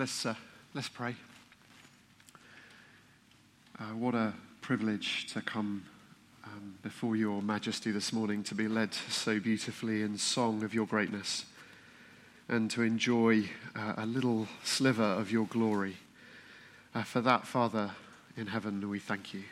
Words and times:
Let's, 0.00 0.24
uh, 0.24 0.34
let's 0.72 0.88
pray. 0.88 1.14
Uh, 3.78 3.82
what 3.98 4.14
a 4.14 4.32
privilege 4.62 5.26
to 5.34 5.42
come 5.42 5.84
um, 6.42 6.76
before 6.82 7.16
your 7.16 7.42
majesty 7.42 7.90
this 7.90 8.10
morning, 8.10 8.42
to 8.44 8.54
be 8.54 8.66
led 8.66 8.94
so 8.94 9.38
beautifully 9.38 10.00
in 10.00 10.16
song 10.16 10.62
of 10.62 10.72
your 10.72 10.86
greatness, 10.86 11.44
and 12.48 12.70
to 12.70 12.80
enjoy 12.80 13.44
uh, 13.76 13.92
a 13.98 14.06
little 14.06 14.48
sliver 14.64 15.02
of 15.02 15.30
your 15.30 15.44
glory. 15.44 15.98
Uh, 16.94 17.02
for 17.02 17.20
that, 17.20 17.46
Father 17.46 17.90
in 18.38 18.46
heaven, 18.46 18.88
we 18.88 19.00
thank 19.00 19.34
you. 19.34 19.42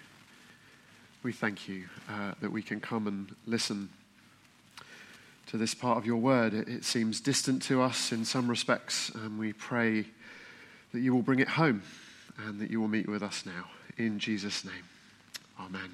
We 1.23 1.35
thank 1.35 1.69
you 1.69 1.91
uh, 2.09 2.33
that 2.41 2.51
we 2.51 2.63
can 2.63 2.81
come 2.81 3.07
and 3.07 3.37
listen 3.47 3.91
to 5.49 5.59
this 5.59 5.75
part 5.75 5.99
of 5.99 6.07
your 6.07 6.17
word. 6.17 6.55
It, 6.55 6.69
it 6.69 6.85
seems 6.87 7.21
distant 7.21 7.61
to 7.65 7.83
us 7.83 8.13
in 8.13 8.25
some 8.25 8.49
respects, 8.49 9.11
and 9.11 9.39
we 9.39 9.53
pray 9.53 10.07
that 10.93 11.01
you 11.01 11.15
will 11.15 11.23
bring 11.23 11.39
it 11.39 11.49
home 11.49 11.83
and 12.47 12.61
that 12.61 12.71
you 12.71 12.81
will 12.81 12.89
meet 12.89 13.09
with 13.09 13.23
us 13.23 13.45
now. 13.45 13.65
In 13.97 14.19
Jesus' 14.19 14.65
name, 14.65 14.85
amen. 15.61 15.91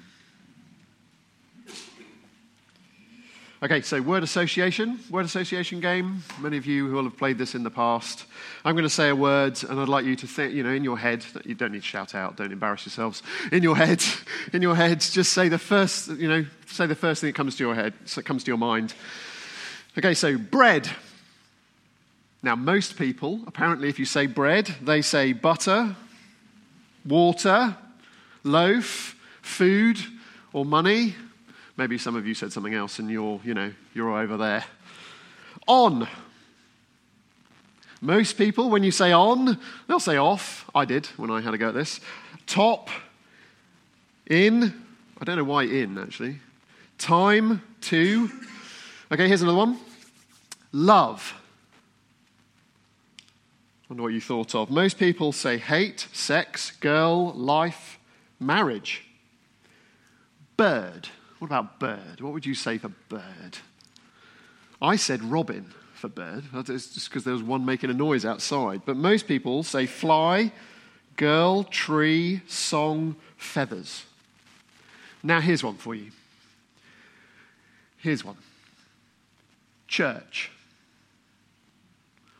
Okay, 3.63 3.81
so 3.81 3.99
word 3.99 4.21
association, 4.21 4.99
word 5.09 5.25
association 5.25 5.79
game. 5.79 6.23
Many 6.39 6.57
of 6.57 6.67
you 6.67 6.87
who 6.87 6.93
will 6.93 7.05
have 7.05 7.17
played 7.17 7.39
this 7.39 7.55
in 7.55 7.63
the 7.63 7.71
past. 7.71 8.25
I'm 8.63 8.75
going 8.75 8.83
to 8.83 8.89
say 8.89 9.09
a 9.09 9.15
word, 9.15 9.63
and 9.63 9.79
I'd 9.79 9.87
like 9.87 10.05
you 10.05 10.15
to 10.17 10.27
think, 10.27 10.53
you 10.53 10.61
know, 10.61 10.69
in 10.69 10.83
your 10.83 10.99
head. 10.99 11.25
You 11.45 11.55
don't 11.55 11.71
need 11.71 11.81
to 11.81 11.87
shout 11.87 12.13
out. 12.13 12.35
Don't 12.35 12.51
embarrass 12.51 12.85
yourselves. 12.85 13.23
In 13.51 13.63
your 13.63 13.75
head, 13.75 14.03
in 14.53 14.61
your 14.61 14.75
head, 14.75 14.99
just 14.99 15.33
say 15.33 15.49
the 15.49 15.57
first, 15.57 16.09
you 16.09 16.27
know, 16.27 16.45
say 16.67 16.85
the 16.85 16.95
first 16.95 17.21
thing 17.21 17.29
that 17.29 17.35
comes 17.35 17.55
to 17.55 17.63
your 17.63 17.73
head, 17.73 17.93
that 18.13 18.23
comes 18.23 18.43
to 18.43 18.51
your 18.51 18.57
mind. 18.57 18.93
Okay, 19.97 20.13
so 20.13 20.37
bread. 20.37 20.87
Now, 22.45 22.55
most 22.55 22.95
people, 22.95 23.39
apparently, 23.47 23.89
if 23.89 23.97
you 23.97 24.05
say 24.05 24.27
bread, 24.27 24.67
they 24.79 25.01
say 25.01 25.33
butter, 25.33 25.95
water, 27.03 27.75
loaf, 28.43 29.15
food, 29.41 29.97
or 30.53 30.63
money. 30.63 31.15
Maybe 31.75 31.97
some 31.97 32.15
of 32.15 32.27
you 32.27 32.35
said 32.35 32.53
something 32.53 32.75
else 32.75 32.99
and 32.99 33.09
you're, 33.09 33.41
you 33.43 33.55
know, 33.55 33.73
you're 33.95 34.15
over 34.15 34.37
there. 34.37 34.63
On. 35.67 36.07
Most 37.99 38.37
people, 38.37 38.69
when 38.69 38.83
you 38.83 38.91
say 38.91 39.11
on, 39.11 39.57
they'll 39.87 39.99
say 39.99 40.17
off. 40.17 40.69
I 40.75 40.85
did 40.85 41.07
when 41.17 41.31
I 41.31 41.41
had 41.41 41.55
a 41.55 41.57
go 41.57 41.69
at 41.69 41.73
this. 41.73 41.99
Top. 42.45 42.89
In. 44.27 44.85
I 45.19 45.25
don't 45.25 45.37
know 45.37 45.43
why 45.43 45.63
in, 45.63 45.97
actually. 45.97 46.37
Time. 46.99 47.63
To. 47.81 48.29
Okay, 49.11 49.27
here's 49.27 49.41
another 49.41 49.57
one. 49.57 49.79
Love 50.71 51.41
wonder 53.89 54.03
what 54.03 54.13
you 54.13 54.21
thought 54.21 54.55
of. 54.55 54.69
Most 54.69 54.97
people 54.97 55.31
say 55.31 55.57
hate, 55.57 56.07
sex, 56.11 56.71
girl, 56.71 57.31
life, 57.33 57.99
marriage. 58.39 59.05
Bird. 60.57 61.09
What 61.39 61.47
about 61.47 61.79
bird? 61.79 62.21
What 62.21 62.33
would 62.33 62.45
you 62.45 62.55
say 62.55 62.77
for 62.77 62.89
bird? 63.09 63.57
I 64.81 64.95
said 64.95 65.23
robin 65.23 65.73
for 65.93 66.07
bird. 66.07 66.45
That's 66.53 66.67
just 66.67 67.09
because 67.09 67.23
there 67.23 67.33
was 67.33 67.43
one 67.43 67.65
making 67.65 67.89
a 67.89 67.93
noise 67.93 68.25
outside. 68.25 68.81
But 68.85 68.97
most 68.97 69.27
people 69.27 69.63
say 69.63 69.85
fly, 69.85 70.51
girl, 71.17 71.63
tree, 71.63 72.41
song, 72.47 73.15
feathers. 73.37 74.05
Now, 75.23 75.41
here's 75.41 75.63
one 75.63 75.75
for 75.75 75.95
you. 75.95 76.11
Here's 77.97 78.23
one 78.23 78.37
church. 79.87 80.51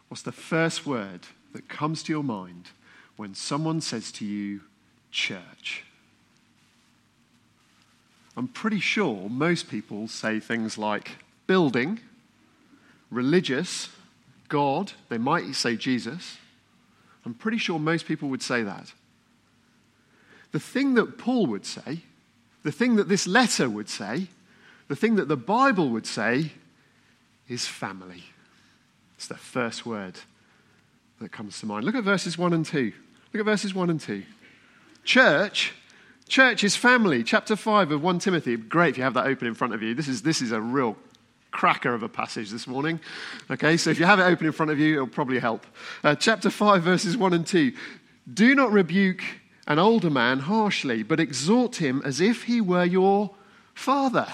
What's 0.08 0.24
the 0.24 0.32
first 0.32 0.86
word 0.86 1.22
that 1.56 1.70
comes 1.70 2.04
to 2.04 2.12
your 2.12 2.24
mind 2.24 2.66
when 3.16 3.34
someone 3.34 3.80
says 3.80 4.12
to 4.12 4.26
you, 4.26 4.60
church? 5.10 5.86
I'm 8.36 8.50
pretty 8.50 8.82
sure 8.82 9.30
most 9.30 9.70
people 9.70 10.10
say 10.10 10.42
things 10.42 10.78
like 10.78 11.12
building, 11.48 12.02
religious, 13.10 13.88
God. 14.50 14.92
They 15.08 15.18
might 15.18 15.56
say 15.56 15.78
Jesus. 15.78 16.38
I'm 17.26 17.34
pretty 17.34 17.58
sure 17.58 17.80
most 17.80 18.06
people 18.06 18.28
would 18.28 18.44
say 18.44 18.62
that. 18.64 18.92
The 20.52 20.60
thing 20.60 20.96
that 20.96 21.18
Paul 21.18 21.46
would 21.48 21.66
say, 21.66 22.02
the 22.64 22.72
thing 22.72 22.98
that 22.98 23.08
this 23.08 23.26
letter 23.28 23.70
would 23.70 23.88
say, 23.88 24.28
the 24.90 24.96
thing 24.98 25.16
that 25.16 25.30
the 25.30 25.38
Bible 25.38 25.88
would 25.88 26.06
say 26.06 26.52
is 27.48 27.66
family. 27.66 28.24
It's 29.16 29.28
the 29.28 29.36
first 29.36 29.86
word 29.86 30.20
that 31.26 31.32
comes 31.32 31.60
to 31.60 31.66
mind. 31.66 31.84
Look 31.84 31.96
at 31.96 32.04
verses 32.04 32.38
1 32.38 32.54
and 32.54 32.64
2. 32.64 32.94
Look 33.34 33.40
at 33.40 33.46
verses 33.46 33.74
1 33.74 33.90
and 33.90 34.00
2. 34.00 34.22
Church, 35.04 35.74
church 36.28 36.64
is 36.64 36.76
family. 36.76 37.24
Chapter 37.24 37.56
5 37.56 37.94
of 37.94 38.04
1 38.04 38.20
Timothy. 38.20 38.56
Great 38.58 38.90
if 38.90 38.98
you 39.00 39.04
have 39.04 39.16
that 39.16 39.26
open 39.26 39.48
in 39.48 39.56
front 39.56 39.74
of 39.74 39.82
you. 39.82 39.96
This 39.96 40.08
is, 40.08 40.22
this 40.22 40.40
is 40.40 40.52
a 40.52 40.62
real 40.62 40.96
cracker 41.50 41.96
of 41.96 42.04
a 42.04 42.10
passage 42.10 42.52
this 42.52 42.68
morning. 42.68 43.00
Okay, 43.50 43.76
so 43.76 43.90
if 43.90 43.98
you 43.98 44.06
have 44.06 44.20
it 44.20 44.24
open 44.24 44.46
in 44.46 44.52
front 44.52 44.72
of 44.72 44.78
you, 44.78 44.94
it'll 44.94 45.08
probably 45.08 45.40
help. 45.40 45.66
Uh, 46.04 46.14
chapter 46.14 46.52
5, 46.52 46.84
verses 46.84 47.18
1 47.18 47.34
and 47.34 47.48
2. 47.48 47.74
Do 48.32 48.54
not 48.54 48.72
rebuke 48.72 49.24
an 49.66 49.80
older 49.80 50.12
man 50.12 50.42
harshly, 50.42 51.02
but 51.02 51.20
exhort 51.20 51.78
him 51.78 52.04
as 52.06 52.22
if 52.22 52.44
he 52.44 52.62
were 52.62 52.86
your 52.86 53.32
father. 53.74 54.28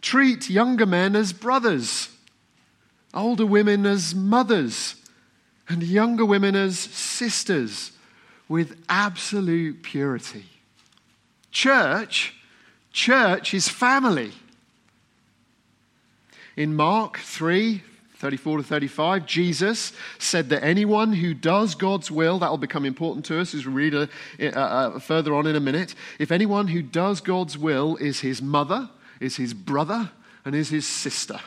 Treat 0.00 0.50
younger 0.50 0.86
men 0.86 1.14
as 1.14 1.32
brothers 1.32 2.08
older 3.14 3.46
women 3.46 3.86
as 3.86 4.14
mothers, 4.14 4.96
and 5.68 5.82
younger 5.82 6.24
women 6.24 6.54
as 6.54 6.78
sisters 6.78 7.92
with 8.48 8.80
absolute 8.88 9.82
purity. 9.82 10.44
Church, 11.50 12.34
church 12.92 13.54
is 13.54 13.68
family. 13.68 14.32
In 16.56 16.74
Mark 16.74 17.18
3, 17.18 17.82
34 18.16 18.58
to 18.58 18.62
35, 18.62 19.26
Jesus 19.26 19.92
said 20.18 20.48
that 20.48 20.64
anyone 20.64 21.12
who 21.12 21.34
does 21.34 21.74
God's 21.74 22.10
will, 22.10 22.38
that 22.38 22.50
will 22.50 22.56
become 22.56 22.86
important 22.86 23.24
to 23.26 23.38
us 23.38 23.54
as 23.54 23.66
we 23.66 23.72
read 23.72 23.94
a, 23.94 24.08
a, 24.38 24.94
a, 24.94 25.00
further 25.00 25.34
on 25.34 25.46
in 25.46 25.54
a 25.54 25.60
minute. 25.60 25.94
If 26.18 26.32
anyone 26.32 26.68
who 26.68 26.80
does 26.80 27.20
God's 27.20 27.58
will 27.58 27.96
is 27.96 28.20
his 28.20 28.40
mother, 28.40 28.88
is 29.20 29.36
his 29.36 29.52
brother, 29.52 30.10
and 30.44 30.54
is 30.54 30.70
his 30.70 30.86
sister. 30.86 31.40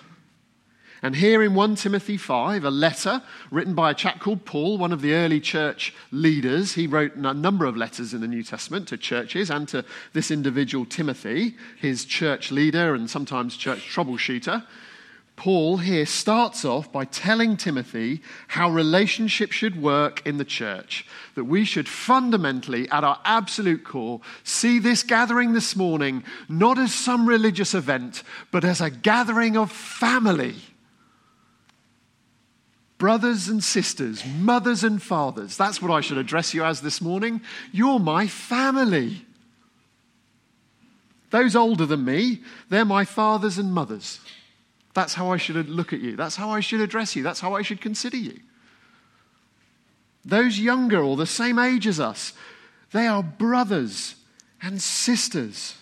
And 1.02 1.16
here 1.16 1.42
in 1.42 1.56
1 1.56 1.76
Timothy 1.76 2.18
5, 2.18 2.66
a 2.66 2.70
letter 2.70 3.22
written 3.52 3.74
by 3.74 3.92
a 3.92 3.96
chap 3.96 4.20
called 4.20 4.44
Paul, 4.46 4.78
one 4.78 4.92
of 4.92 5.02
the 5.02 5.14
early 5.14 5.40
church 5.40 5.94
leaders. 6.12 6.74
He 6.74 6.88
wrote 6.88 7.16
a 7.16 7.34
number 7.34 7.66
of 7.66 7.78
letters 7.78 8.14
in 8.14 8.20
the 8.20 8.28
New 8.28 8.44
Testament 8.44 8.90
to 8.90 8.98
churches 8.98 9.50
and 9.50 9.68
to 9.70 9.86
this 10.12 10.30
individual, 10.30 10.86
Timothy, 10.86 11.56
his 11.78 12.04
church 12.04 12.52
leader 12.52 12.94
and 12.94 13.10
sometimes 13.10 13.56
church 13.56 13.80
troubleshooter. 13.94 14.66
Paul 15.38 15.78
here 15.78 16.06
starts 16.06 16.66
off 16.66 16.92
by 16.92 17.06
telling 17.06 17.56
Timothy 17.56 18.22
how 18.50 18.70
relationships 18.70 19.56
should 19.56 19.82
work 19.82 20.22
in 20.28 20.36
the 20.36 20.44
church. 20.44 21.06
That 21.36 21.46
we 21.46 21.64
should 21.64 21.88
fundamentally, 21.88 22.90
at 22.90 23.06
our 23.06 23.22
absolute 23.24 23.86
core, 23.86 24.20
see 24.44 24.80
this 24.80 25.02
gathering 25.02 25.54
this 25.54 25.78
morning 25.78 26.26
not 26.50 26.78
as 26.78 26.94
some 26.94 27.26
religious 27.26 27.74
event, 27.74 28.22
but 28.52 28.66
as 28.66 28.82
a 28.82 28.90
gathering 28.90 29.56
of 29.56 29.72
family 29.72 30.56
brothers 33.00 33.48
and 33.48 33.64
sisters, 33.64 34.24
mothers 34.26 34.84
and 34.84 35.02
fathers. 35.02 35.58
That's 35.58 35.82
what 35.82 35.90
I 35.90 36.02
should 36.02 36.20
address 36.20 36.54
you 36.54 36.64
as 36.64 36.82
this 36.82 37.02
morning. 37.02 37.42
You're 37.72 37.98
my 37.98 38.28
family. 38.28 39.26
Those 41.32 41.56
older 41.56 41.88
than 41.88 42.06
me, 42.06 42.42
they're 42.70 42.86
my 42.86 43.06
fathers 43.06 43.58
and 43.58 43.74
mothers. 43.74 44.20
That's 44.94 45.14
how 45.14 45.32
I 45.32 45.38
should 45.38 45.70
look 45.70 45.94
at 45.94 46.02
you. 46.02 46.16
That's 46.16 46.36
how 46.36 46.50
I 46.50 46.60
should 46.60 46.82
address 46.82 47.16
you. 47.16 47.24
That's 47.24 47.40
how 47.40 47.56
I 47.56 47.62
should 47.62 47.82
consider 47.82 48.18
you. 48.18 48.40
Those 50.26 50.60
younger 50.60 51.02
or 51.02 51.16
the 51.16 51.26
same 51.26 51.58
age 51.58 51.88
as 51.88 52.00
us, 52.00 52.34
they 52.92 53.08
are 53.08 53.24
brothers 53.24 54.16
and 54.62 54.82
sisters. 54.82 55.76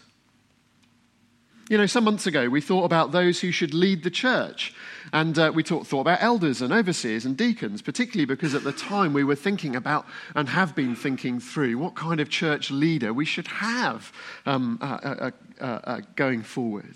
You 1.69 1.77
know, 1.77 1.85
some 1.85 2.05
months 2.05 2.25
ago, 2.25 2.47
we 2.47 2.61
thought 2.61 2.85
about 2.85 3.11
those 3.11 3.41
who 3.41 3.51
should 3.51 3.73
lead 3.73 4.03
the 4.03 4.09
church. 4.09 4.73
And 5.11 5.37
uh, 5.37 5.51
we 5.53 5.63
talk, 5.63 5.85
thought 5.85 6.01
about 6.01 6.21
elders 6.21 6.61
and 6.61 6.71
overseers 6.71 7.25
and 7.25 7.35
deacons, 7.35 7.81
particularly 7.81 8.25
because 8.25 8.55
at 8.55 8.63
the 8.63 8.71
time 8.71 9.11
we 9.11 9.25
were 9.25 9.35
thinking 9.35 9.75
about 9.75 10.05
and 10.33 10.47
have 10.47 10.75
been 10.75 10.95
thinking 10.95 11.41
through 11.41 11.77
what 11.77 11.93
kind 11.95 12.21
of 12.21 12.29
church 12.29 12.71
leader 12.71 13.13
we 13.13 13.25
should 13.25 13.47
have 13.47 14.13
um, 14.45 14.79
uh, 14.81 15.31
uh, 15.59 15.65
uh 15.65 16.01
going 16.15 16.41
forward. 16.41 16.95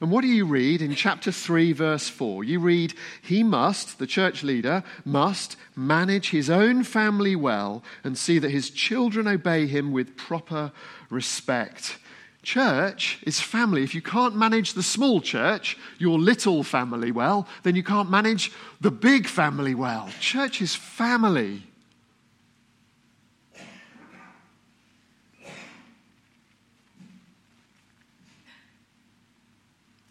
And 0.00 0.10
what 0.10 0.22
do 0.22 0.28
you 0.28 0.46
read 0.46 0.82
in 0.82 0.94
chapter 0.94 1.32
3, 1.32 1.72
verse 1.72 2.08
4? 2.08 2.44
You 2.44 2.60
read, 2.60 2.94
He 3.22 3.42
must, 3.42 3.98
the 3.98 4.06
church 4.06 4.44
leader, 4.44 4.84
must 5.04 5.56
manage 5.74 6.30
his 6.30 6.50
own 6.50 6.84
family 6.84 7.34
well 7.34 7.82
and 8.04 8.16
see 8.16 8.38
that 8.38 8.50
his 8.50 8.70
children 8.70 9.26
obey 9.26 9.66
him 9.66 9.92
with 9.92 10.16
proper 10.16 10.70
respect. 11.08 11.98
Church 12.46 13.18
is 13.24 13.40
family. 13.40 13.82
If 13.82 13.92
you 13.92 14.00
can't 14.00 14.36
manage 14.36 14.74
the 14.74 14.82
small 14.84 15.20
church, 15.20 15.76
your 15.98 16.16
little 16.16 16.62
family 16.62 17.10
well, 17.10 17.48
then 17.64 17.74
you 17.74 17.82
can't 17.82 18.08
manage 18.08 18.52
the 18.80 18.92
big 18.92 19.26
family 19.26 19.74
well. 19.74 20.08
Church 20.20 20.62
is 20.62 20.72
family. 20.72 21.64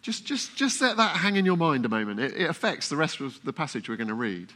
Just, 0.02 0.26
just, 0.26 0.54
just 0.56 0.82
let 0.82 0.98
that 0.98 1.16
hang 1.16 1.36
in 1.36 1.46
your 1.46 1.56
mind 1.56 1.86
a 1.86 1.88
moment. 1.88 2.20
It, 2.20 2.36
it 2.36 2.50
affects 2.50 2.90
the 2.90 2.96
rest 2.96 3.22
of 3.22 3.42
the 3.44 3.52
passage 3.54 3.88
we're 3.88 3.96
going 3.96 4.08
to 4.08 4.14
read. 4.14 4.52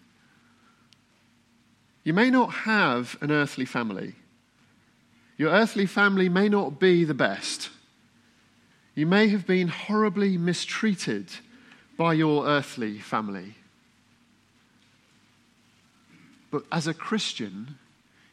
You 2.05 2.13
may 2.13 2.29
not 2.29 2.53
have 2.53 3.17
an 3.23 3.31
earthly 3.31 3.65
family. 3.65 4.17
Your 5.41 5.53
earthly 5.53 5.87
family 5.87 6.29
may 6.29 6.51
not 6.51 6.79
be 6.79 7.03
the 7.03 7.15
best. 7.15 7.71
You 8.95 9.07
may 9.07 9.29
have 9.29 9.47
been 9.47 9.69
horribly 9.69 10.37
mistreated 10.37 11.31
by 11.97 12.13
your 12.13 12.47
earthly 12.47 12.99
family. 12.99 13.55
But 16.51 16.65
as 16.71 16.87
a 16.87 16.93
Christian, 16.93 17.79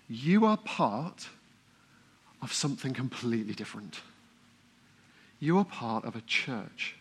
you 0.09 0.45
are 0.45 0.57
part 0.57 1.29
of 2.41 2.51
something 2.51 2.93
completely 2.93 3.53
different. 3.53 4.01
You 5.39 5.57
are 5.59 5.63
part 5.63 6.03
of 6.03 6.17
a 6.17 6.21
church. 6.27 6.96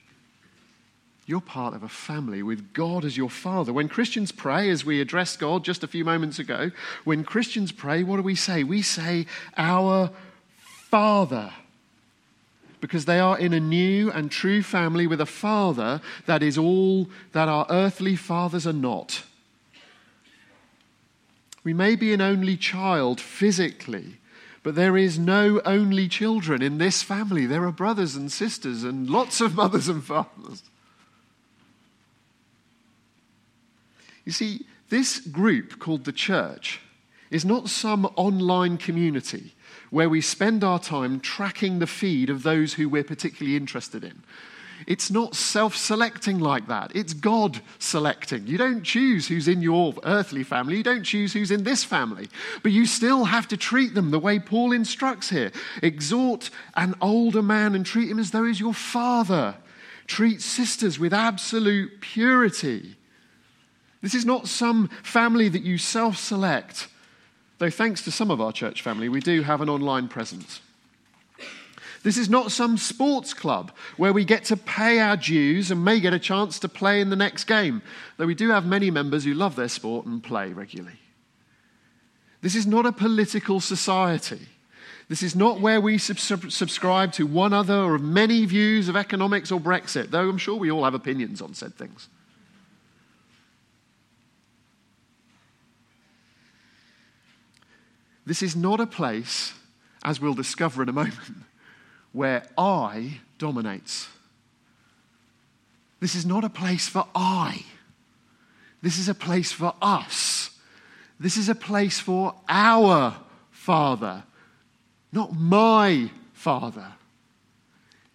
You're 1.27 1.41
part 1.41 1.75
of 1.75 1.83
a 1.83 1.89
family 1.89 2.45
with 2.45 2.73
God 2.73 3.05
as 3.05 3.17
your 3.17 3.29
father. 3.29 3.73
When 3.73 3.89
Christians 3.89 4.31
pray, 4.31 4.71
as 4.71 4.85
we 4.85 5.01
addressed 5.01 5.41
God 5.41 5.65
just 5.65 5.83
a 5.83 5.89
few 5.89 6.05
moments 6.05 6.39
ago, 6.39 6.71
when 7.03 7.25
Christians 7.25 7.73
pray, 7.73 8.05
what 8.05 8.17
do 8.17 8.23
we 8.23 8.37
say? 8.37 8.63
We 8.63 8.81
say, 8.81 9.27
Our 9.57 10.11
Father. 10.59 11.53
Because 12.81 13.07
they 13.07 13.19
are 13.19 13.37
in 13.37 13.53
a 13.53 13.59
new 13.59 14.13
and 14.13 14.31
true 14.31 14.63
family 14.63 15.09
with 15.09 15.21
a 15.21 15.27
father 15.27 16.01
that 16.27 16.45
is 16.45 16.57
all 16.57 17.09
that 17.33 17.49
our 17.49 17.67
earthly 17.71 18.15
fathers 18.15 18.65
are 18.65 18.73
not. 18.73 19.25
We 21.65 21.75
may 21.75 21.97
be 21.97 22.13
an 22.13 22.21
only 22.21 22.57
child 22.57 23.21
physically, 23.21 24.19
but 24.63 24.77
there 24.77 24.97
is 24.97 25.19
no 25.19 25.61
only 25.65 26.07
children 26.07 26.63
in 26.63 26.79
this 26.79 27.03
family. 27.03 27.47
There 27.47 27.65
are 27.65 27.73
brothers 27.73 28.15
and 28.15 28.31
sisters 28.31 28.85
and 28.85 29.11
lots 29.11 29.41
of 29.41 29.55
mothers 29.57 29.89
and 29.89 30.05
fathers. 30.05 30.63
You 34.27 34.33
see, 34.33 34.67
this 34.91 35.21
group 35.21 35.79
called 35.79 36.05
the 36.05 36.13
church 36.13 36.81
is 37.31 37.45
not 37.45 37.71
some 37.71 38.05
online 38.17 38.77
community 38.77 39.55
where 39.91 40.09
we 40.09 40.21
spend 40.21 40.63
our 40.63 40.79
time 40.79 41.21
tracking 41.21 41.79
the 41.79 41.87
feed 41.87 42.29
of 42.29 42.43
those 42.43 42.75
who 42.75 42.89
we're 42.89 43.05
particularly 43.05 43.57
interested 43.57 44.05
in. 44.05 44.23
It's 44.87 45.11
not 45.11 45.35
self 45.35 45.75
selecting 45.75 46.39
like 46.39 46.67
that. 46.69 46.93
It's 46.95 47.15
God 47.15 47.61
selecting. 47.79 48.47
You 48.47 48.59
don't 48.59 48.83
choose 48.83 49.27
who's 49.27 49.49
in 49.49 49.63
your 49.63 49.95
earthly 50.05 50.43
family. 50.43 50.77
You 50.77 50.83
don't 50.83 51.05
choose 51.05 51.33
who's 51.33 51.51
in 51.51 51.65
this 51.65 51.83
family. 51.83 52.29
But 52.63 52.73
you 52.73 52.85
still 52.85 53.25
have 53.25 53.49
to 53.49 53.57
treat 53.57 53.95
them 53.95 54.11
the 54.11 54.19
way 54.19 54.39
Paul 54.39 54.73
instructs 54.73 55.31
here. 55.31 55.51
Exhort 55.83 56.51
an 56.75 56.95
older 57.01 57.43
man 57.43 57.75
and 57.75 57.87
treat 57.87 58.11
him 58.11 58.19
as 58.19 58.33
though 58.33 58.45
he's 58.45 58.61
your 58.61 58.75
father. 58.75 59.57
Treat 60.07 60.43
sisters 60.43 60.99
with 60.99 61.15
absolute 61.15 62.01
purity. 62.01 62.96
This 64.03 64.15
is 64.15 64.25
not 64.25 64.49
some 64.49 64.89
family 65.03 65.49
that 65.49 65.63
you 65.63 65.79
self 65.79 66.17
select, 66.17 66.89
though, 67.59 67.71
thanks 67.71 68.03
to 68.03 68.11
some 68.11 68.31
of 68.31 68.41
our 68.41 68.53
church 68.53 68.83
family, 68.83 69.09
we 69.09 69.21
do 69.21 69.43
have 69.43 69.61
an 69.61 69.69
online 69.69 70.09
presence. 70.09 70.61
This 72.03 72.19
is 72.19 72.31
not 72.31 72.53
some 72.53 72.77
sports 72.77 73.35
club 73.35 73.73
where 73.97 74.13
we 74.13 74.25
get 74.25 74.45
to 74.45 74.57
pay 74.57 75.01
our 75.01 75.17
dues 75.17 75.73
and 75.73 75.85
may 75.85 75.99
get 75.99 76.15
a 76.15 76.21
chance 76.21 76.61
to 76.61 76.69
play 76.69 77.01
in 77.01 77.11
the 77.11 77.17
next 77.17 77.45
game, 77.45 77.83
though 78.17 78.27
we 78.27 78.35
do 78.37 78.51
have 78.51 78.65
many 78.65 78.93
members 78.93 79.25
who 79.25 79.35
love 79.35 79.57
their 79.57 79.69
sport 79.69 80.07
and 80.07 80.23
play 80.23 80.53
regularly. 80.53 81.01
This 82.43 82.55
is 82.55 82.65
not 82.65 82.87
a 82.87 82.93
political 82.93 83.59
society. 83.59 84.47
This 85.09 85.25
is 85.25 85.35
not 85.35 85.61
where 85.61 85.81
we 85.81 85.99
sub- 85.99 86.53
subscribe 86.53 87.11
to 87.15 87.27
one 87.27 87.53
other 87.53 87.75
or 87.75 87.99
many 87.99 88.45
views 88.45 88.89
of 88.89 88.95
economics 88.95 89.51
or 89.51 89.59
Brexit, 89.59 90.11
though 90.11 90.29
I'm 90.29 90.39
sure 90.39 90.57
we 90.57 90.71
all 90.71 90.85
have 90.85 90.95
opinions 90.95 91.43
on 91.43 91.55
said 91.55 91.75
things. 91.75 92.09
This 98.27 98.43
is 98.43 98.57
not 98.57 98.81
a 98.81 98.87
place, 98.87 99.55
as 100.05 100.21
we'll 100.21 100.35
discover 100.35 100.83
in 100.83 100.89
a 100.89 100.93
moment, 100.93 101.17
where 102.13 102.45
I 102.59 103.21
dominates. 103.39 104.09
This 106.01 106.17
is 106.17 106.27
not 106.27 106.45
a 106.45 106.51
place 106.51 106.89
for 106.89 107.07
I. 107.15 107.65
This 108.83 108.99
is 108.99 109.09
a 109.09 109.15
place 109.15 109.53
for 109.53 109.75
us. 109.81 110.51
This 111.19 111.37
is 111.37 111.49
a 111.49 111.55
place 111.55 111.99
for 112.01 112.35
our 112.49 113.17
Father, 113.51 114.25
not 115.13 115.35
my 115.35 116.11
Father. 116.35 116.93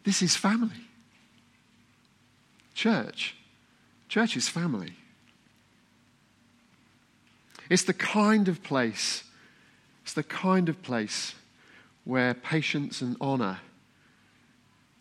This 0.04 0.22
is 0.22 0.36
family. 0.36 0.88
Church. 2.74 3.36
Church 4.08 4.36
is 4.38 4.48
family. 4.48 4.94
It's 7.70 7.84
the 7.84 7.94
kind 7.94 8.48
of 8.48 8.62
place 8.62 9.24
it's 10.04 10.14
the 10.14 10.24
kind 10.24 10.70
of 10.70 10.82
place 10.82 11.36
where 12.04 12.34
patience 12.34 13.02
and 13.02 13.16
honor, 13.22 13.60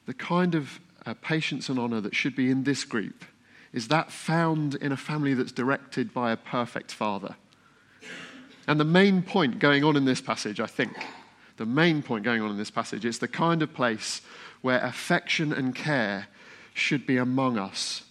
the 0.07 0.15
kind 0.15 0.55
of 0.55 0.81
uh, 1.07 1.15
patience 1.23 1.69
and 1.69 1.79
honor 1.79 2.01
that 2.01 2.15
should 2.15 2.37
be 2.37 2.51
in 2.51 2.65
this 2.65 2.85
group, 2.85 3.25
is 3.73 3.89
that 3.89 4.11
found 4.11 4.75
in 4.77 4.93
a 4.93 4.97
family 4.97 5.35
that's 5.35 5.53
directed 5.53 6.13
by 6.13 6.33
a 6.33 6.37
perfect 6.37 6.93
father. 6.93 7.37
And 8.67 8.79
the 8.79 8.85
main 8.85 9.23
point 9.23 9.59
going 9.59 9.85
on 9.85 9.97
in 9.97 10.05
this 10.05 10.21
passage, 10.21 10.61
I 10.61 10.67
think, 10.67 10.93
the 11.57 11.67
main 11.67 12.03
point 12.03 12.25
going 12.25 12.43
on 12.43 12.51
in 12.51 12.57
this 12.57 12.71
passage 12.71 13.05
is 13.05 13.19
the 13.19 13.29
kind 13.29 13.63
of 13.63 13.75
place 13.75 14.23
where 14.61 14.83
affection 14.85 15.53
and 15.53 15.75
care 15.75 16.29
should 16.75 17.07
be 17.07 17.17
among 17.17 17.59
us 17.59 18.03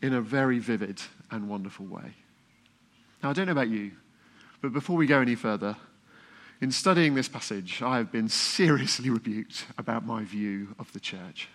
in 0.00 0.12
a 0.12 0.20
very 0.20 0.58
vivid 0.58 1.00
and 1.30 1.48
wonderful 1.48 1.86
way. 1.86 2.14
Now, 3.22 3.30
I 3.30 3.32
don't 3.32 3.46
know 3.46 3.52
about 3.52 3.68
you, 3.68 3.92
but 4.62 4.72
before 4.72 4.96
we 4.96 5.06
go 5.06 5.20
any 5.20 5.34
further, 5.34 5.76
in 6.60 6.70
studying 6.70 7.14
this 7.14 7.28
passage, 7.28 7.82
I 7.82 7.96
have 7.98 8.12
been 8.12 8.28
seriously 8.28 9.10
rebuked 9.10 9.66
about 9.76 10.06
my 10.06 10.24
view 10.24 10.74
of 10.78 10.92
the 10.92 11.00
church. 11.00 11.48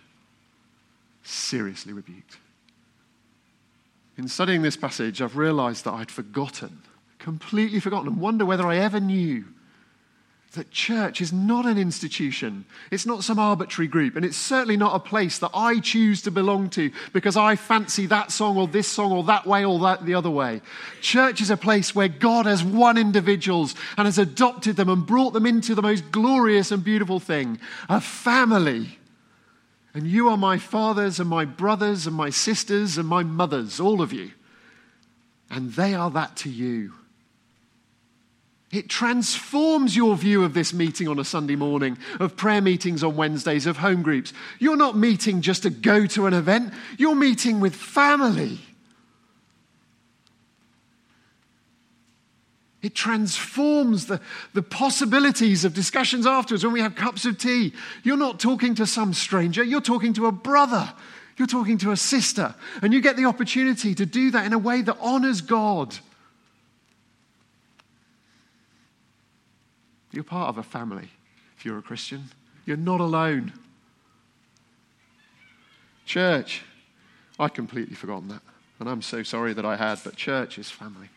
Seriously 1.22 1.92
rebuked. 1.92 2.36
In 4.16 4.28
studying 4.28 4.62
this 4.62 4.76
passage, 4.76 5.22
I've 5.22 5.36
realized 5.36 5.84
that 5.84 5.94
I'd 5.94 6.10
forgotten, 6.10 6.82
completely 7.18 7.80
forgotten, 7.80 8.08
and 8.08 8.20
wonder 8.20 8.44
whether 8.44 8.66
I 8.66 8.76
ever 8.76 9.00
knew 9.00 9.44
that 10.52 10.70
church 10.70 11.20
is 11.20 11.32
not 11.32 11.66
an 11.66 11.76
institution. 11.76 12.64
It's 12.90 13.04
not 13.04 13.22
some 13.22 13.38
arbitrary 13.38 13.86
group. 13.86 14.16
And 14.16 14.24
it's 14.24 14.36
certainly 14.36 14.78
not 14.78 14.96
a 14.96 14.98
place 14.98 15.38
that 15.40 15.50
I 15.52 15.78
choose 15.80 16.22
to 16.22 16.30
belong 16.30 16.70
to 16.70 16.90
because 17.12 17.36
I 17.36 17.54
fancy 17.54 18.06
that 18.06 18.32
song 18.32 18.56
or 18.56 18.66
this 18.66 18.88
song 18.88 19.12
or 19.12 19.22
that 19.24 19.46
way 19.46 19.64
or 19.64 19.78
that 19.80 20.06
the 20.06 20.14
other 20.14 20.30
way. 20.30 20.62
Church 21.02 21.42
is 21.42 21.50
a 21.50 21.56
place 21.56 21.94
where 21.94 22.08
God 22.08 22.46
has 22.46 22.64
won 22.64 22.96
individuals 22.96 23.74
and 23.98 24.06
has 24.06 24.18
adopted 24.18 24.76
them 24.76 24.88
and 24.88 25.06
brought 25.06 25.34
them 25.34 25.44
into 25.44 25.74
the 25.74 25.82
most 25.82 26.10
glorious 26.10 26.72
and 26.72 26.82
beautiful 26.82 27.20
thing 27.20 27.58
a 27.88 28.00
family. 28.00 28.98
And 29.92 30.06
you 30.06 30.28
are 30.30 30.36
my 30.36 30.56
fathers 30.56 31.20
and 31.20 31.28
my 31.28 31.44
brothers 31.44 32.06
and 32.06 32.16
my 32.16 32.30
sisters 32.30 32.96
and 32.96 33.06
my 33.06 33.22
mothers, 33.22 33.80
all 33.80 34.00
of 34.00 34.12
you. 34.14 34.32
And 35.50 35.72
they 35.72 35.94
are 35.94 36.10
that 36.10 36.36
to 36.38 36.50
you. 36.50 36.94
It 38.70 38.90
transforms 38.90 39.96
your 39.96 40.14
view 40.16 40.44
of 40.44 40.52
this 40.52 40.74
meeting 40.74 41.08
on 41.08 41.18
a 41.18 41.24
Sunday 41.24 41.56
morning, 41.56 41.96
of 42.20 42.36
prayer 42.36 42.60
meetings 42.60 43.02
on 43.02 43.16
Wednesdays, 43.16 43.64
of 43.64 43.78
home 43.78 44.02
groups. 44.02 44.34
You're 44.58 44.76
not 44.76 44.96
meeting 44.96 45.40
just 45.40 45.62
to 45.62 45.70
go 45.70 46.06
to 46.06 46.26
an 46.26 46.34
event, 46.34 46.74
you're 46.98 47.14
meeting 47.14 47.60
with 47.60 47.74
family. 47.74 48.58
It 52.80 52.94
transforms 52.94 54.06
the, 54.06 54.20
the 54.54 54.62
possibilities 54.62 55.64
of 55.64 55.74
discussions 55.74 56.26
afterwards 56.26 56.62
when 56.62 56.72
we 56.72 56.80
have 56.80 56.94
cups 56.94 57.24
of 57.24 57.36
tea. 57.36 57.72
You're 58.04 58.16
not 58.16 58.38
talking 58.38 58.74
to 58.76 58.86
some 58.86 59.14
stranger, 59.14 59.64
you're 59.64 59.80
talking 59.80 60.12
to 60.12 60.26
a 60.26 60.32
brother, 60.32 60.92
you're 61.38 61.48
talking 61.48 61.78
to 61.78 61.90
a 61.90 61.96
sister. 61.96 62.54
And 62.82 62.92
you 62.92 63.00
get 63.00 63.16
the 63.16 63.24
opportunity 63.24 63.94
to 63.94 64.06
do 64.06 64.30
that 64.32 64.46
in 64.46 64.52
a 64.52 64.58
way 64.58 64.82
that 64.82 64.96
honors 65.00 65.40
God. 65.40 65.96
You're 70.12 70.24
part 70.24 70.48
of 70.48 70.58
a 70.58 70.62
family 70.62 71.10
if 71.56 71.64
you're 71.64 71.78
a 71.78 71.82
Christian. 71.82 72.24
You're 72.64 72.76
not 72.76 73.00
alone. 73.00 73.52
Church, 76.06 76.62
I'd 77.38 77.54
completely 77.54 77.94
forgotten 77.94 78.28
that. 78.28 78.42
And 78.80 78.88
I'm 78.88 79.02
so 79.02 79.22
sorry 79.22 79.52
that 79.54 79.64
I 79.66 79.76
had, 79.76 79.98
but 80.04 80.16
church 80.16 80.58
is 80.58 80.70
family. 80.70 81.08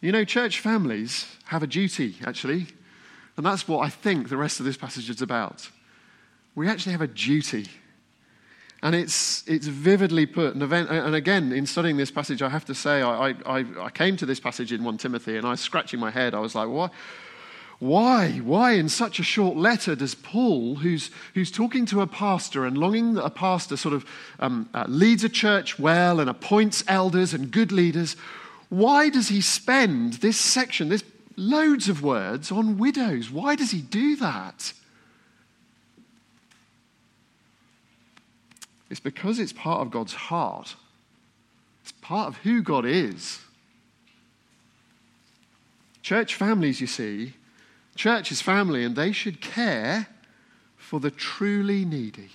You 0.00 0.12
know, 0.12 0.24
church 0.24 0.60
families 0.60 1.26
have 1.44 1.62
a 1.62 1.66
duty, 1.66 2.16
actually, 2.24 2.66
and 3.36 3.44
that's 3.44 3.68
what 3.68 3.80
I 3.84 3.90
think 3.90 4.28
the 4.28 4.36
rest 4.36 4.58
of 4.58 4.66
this 4.66 4.76
passage 4.76 5.10
is 5.10 5.20
about. 5.20 5.68
We 6.54 6.68
actually 6.68 6.92
have 6.92 7.02
a 7.02 7.06
duty. 7.06 7.68
And 8.82 8.94
it's, 8.94 9.46
it's 9.46 9.66
vividly 9.66 10.24
put. 10.26 10.54
And, 10.54 10.62
event, 10.62 10.90
and 10.90 11.14
again, 11.14 11.52
in 11.52 11.66
studying 11.66 11.96
this 11.96 12.10
passage, 12.10 12.40
I 12.40 12.48
have 12.48 12.64
to 12.66 12.74
say, 12.74 13.02
I, 13.02 13.34
I, 13.44 13.64
I 13.78 13.90
came 13.90 14.16
to 14.16 14.26
this 14.26 14.40
passage 14.40 14.72
in 14.72 14.82
1 14.82 14.98
Timothy 14.98 15.36
and 15.36 15.46
I 15.46 15.50
was 15.50 15.60
scratching 15.60 16.00
my 16.00 16.10
head. 16.10 16.34
I 16.34 16.40
was 16.40 16.54
like, 16.54 16.68
why? 16.68 16.88
Why? 17.78 18.32
Why, 18.44 18.72
in 18.72 18.90
such 18.90 19.18
a 19.18 19.22
short 19.22 19.56
letter, 19.56 19.94
does 19.94 20.14
Paul, 20.14 20.76
who's, 20.76 21.10
who's 21.34 21.50
talking 21.50 21.86
to 21.86 22.02
a 22.02 22.06
pastor 22.06 22.66
and 22.66 22.76
longing 22.76 23.14
that 23.14 23.24
a 23.24 23.30
pastor 23.30 23.76
sort 23.76 23.94
of 23.94 24.06
um, 24.38 24.68
uh, 24.74 24.84
leads 24.86 25.24
a 25.24 25.30
church 25.30 25.78
well 25.78 26.20
and 26.20 26.28
appoints 26.28 26.84
elders 26.88 27.32
and 27.32 27.50
good 27.50 27.72
leaders, 27.72 28.16
why 28.68 29.08
does 29.08 29.28
he 29.28 29.40
spend 29.40 30.14
this 30.14 30.36
section, 30.36 30.90
this 30.90 31.04
loads 31.36 31.88
of 31.88 32.02
words 32.02 32.52
on 32.52 32.76
widows? 32.76 33.30
Why 33.30 33.56
does 33.56 33.70
he 33.70 33.80
do 33.80 34.16
that? 34.16 34.74
It's 38.90 39.00
because 39.00 39.38
it's 39.38 39.52
part 39.52 39.80
of 39.80 39.90
God's 39.90 40.14
heart, 40.14 40.74
it's 41.82 41.92
part 41.92 42.28
of 42.28 42.36
who 42.38 42.62
God 42.62 42.84
is. 42.84 43.40
Church 46.02 46.34
families, 46.34 46.80
you 46.80 46.86
see, 46.86 47.34
Church 47.94 48.32
is 48.32 48.40
family, 48.40 48.84
and 48.84 48.96
they 48.96 49.12
should 49.12 49.40
care 49.40 50.06
for 50.76 51.00
the 51.00 51.10
truly 51.10 51.84
needy. 51.84 52.30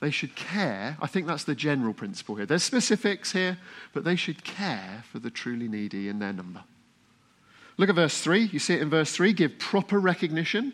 They 0.00 0.10
should 0.10 0.34
care. 0.34 0.96
I 1.00 1.06
think 1.06 1.26
that's 1.26 1.44
the 1.44 1.54
general 1.54 1.92
principle 1.92 2.36
here. 2.36 2.46
There's 2.46 2.62
specifics 2.62 3.32
here, 3.32 3.58
but 3.92 4.04
they 4.04 4.16
should 4.16 4.44
care 4.44 5.04
for 5.10 5.18
the 5.18 5.30
truly 5.30 5.68
needy 5.68 6.08
in 6.08 6.18
their 6.18 6.32
number. 6.32 6.62
Look 7.76 7.88
at 7.88 7.94
verse 7.94 8.20
3. 8.20 8.44
You 8.44 8.58
see 8.58 8.74
it 8.74 8.82
in 8.82 8.90
verse 8.90 9.12
3 9.12 9.32
give 9.32 9.58
proper 9.58 9.98
recognition 9.98 10.72